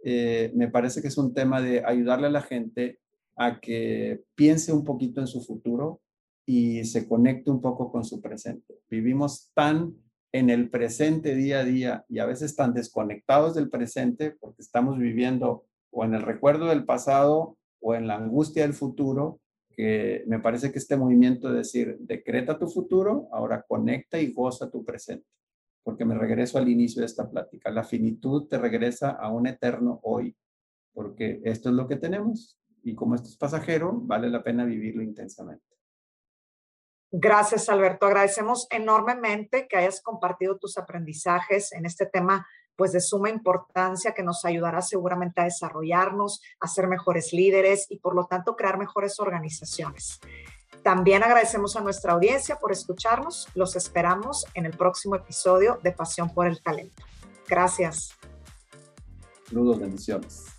eh, 0.04 0.52
me 0.54 0.68
parece 0.68 1.02
que 1.02 1.08
es 1.08 1.18
un 1.18 1.34
tema 1.34 1.60
de 1.60 1.84
ayudarle 1.84 2.28
a 2.28 2.30
la 2.30 2.42
gente 2.42 3.00
a 3.36 3.60
que 3.60 4.22
piense 4.34 4.72
un 4.72 4.84
poquito 4.84 5.20
en 5.20 5.26
su 5.26 5.40
futuro 5.40 6.00
y 6.46 6.84
se 6.84 7.06
conecte 7.08 7.50
un 7.50 7.60
poco 7.60 7.90
con 7.90 8.04
su 8.04 8.20
presente. 8.20 8.80
Vivimos 8.88 9.50
tan 9.54 9.94
en 10.32 10.50
el 10.50 10.70
presente 10.70 11.34
día 11.34 11.60
a 11.60 11.64
día 11.64 12.04
y 12.08 12.18
a 12.18 12.26
veces 12.26 12.54
tan 12.54 12.74
desconectados 12.74 13.54
del 13.54 13.70
presente 13.70 14.32
porque 14.32 14.62
estamos 14.62 14.98
viviendo 14.98 15.64
o 15.90 16.04
en 16.04 16.14
el 16.14 16.22
recuerdo 16.22 16.66
del 16.66 16.84
pasado 16.84 17.56
o 17.80 17.94
en 17.94 18.06
la 18.06 18.16
angustia 18.16 18.62
del 18.62 18.74
futuro 18.74 19.40
me 20.26 20.40
parece 20.40 20.72
que 20.72 20.78
este 20.78 20.96
movimiento 20.96 21.50
de 21.50 21.58
decir, 21.58 21.96
decreta 22.00 22.58
tu 22.58 22.68
futuro, 22.68 23.28
ahora 23.32 23.64
conecta 23.66 24.18
y 24.18 24.32
goza 24.32 24.70
tu 24.70 24.84
presente. 24.84 25.26
Porque 25.84 26.04
me 26.04 26.16
regreso 26.16 26.58
al 26.58 26.68
inicio 26.68 27.00
de 27.00 27.06
esta 27.06 27.30
plática. 27.30 27.70
La 27.70 27.84
finitud 27.84 28.48
te 28.48 28.58
regresa 28.58 29.10
a 29.10 29.30
un 29.30 29.46
eterno 29.46 30.00
hoy, 30.02 30.36
porque 30.92 31.40
esto 31.44 31.68
es 31.68 31.74
lo 31.76 31.86
que 31.86 31.96
tenemos 31.96 32.58
y 32.82 32.94
como 32.94 33.14
esto 33.14 33.28
es 33.28 33.36
pasajero, 33.36 33.92
vale 33.94 34.28
la 34.30 34.42
pena 34.42 34.64
vivirlo 34.64 35.02
intensamente. 35.02 35.64
Gracias, 37.10 37.68
Alberto. 37.68 38.06
Agradecemos 38.06 38.66
enormemente 38.70 39.66
que 39.68 39.76
hayas 39.78 40.02
compartido 40.02 40.58
tus 40.58 40.76
aprendizajes 40.76 41.72
en 41.72 41.86
este 41.86 42.04
tema 42.04 42.46
pues 42.78 42.92
de 42.92 43.00
suma 43.00 43.28
importancia 43.28 44.14
que 44.14 44.22
nos 44.22 44.44
ayudará 44.44 44.80
seguramente 44.80 45.40
a 45.40 45.44
desarrollarnos, 45.44 46.40
a 46.60 46.68
ser 46.68 46.86
mejores 46.86 47.32
líderes 47.32 47.86
y 47.90 47.98
por 47.98 48.14
lo 48.14 48.26
tanto 48.26 48.54
crear 48.54 48.78
mejores 48.78 49.18
organizaciones. 49.18 50.20
También 50.84 51.24
agradecemos 51.24 51.74
a 51.74 51.80
nuestra 51.80 52.12
audiencia 52.12 52.56
por 52.60 52.70
escucharnos. 52.70 53.48
Los 53.56 53.74
esperamos 53.74 54.46
en 54.54 54.64
el 54.64 54.76
próximo 54.76 55.16
episodio 55.16 55.80
de 55.82 55.90
Pasión 55.90 56.30
por 56.32 56.46
el 56.46 56.62
Talento. 56.62 57.02
Gracias. 57.48 58.12
Saludos, 59.48 59.80
bendiciones. 59.80 60.57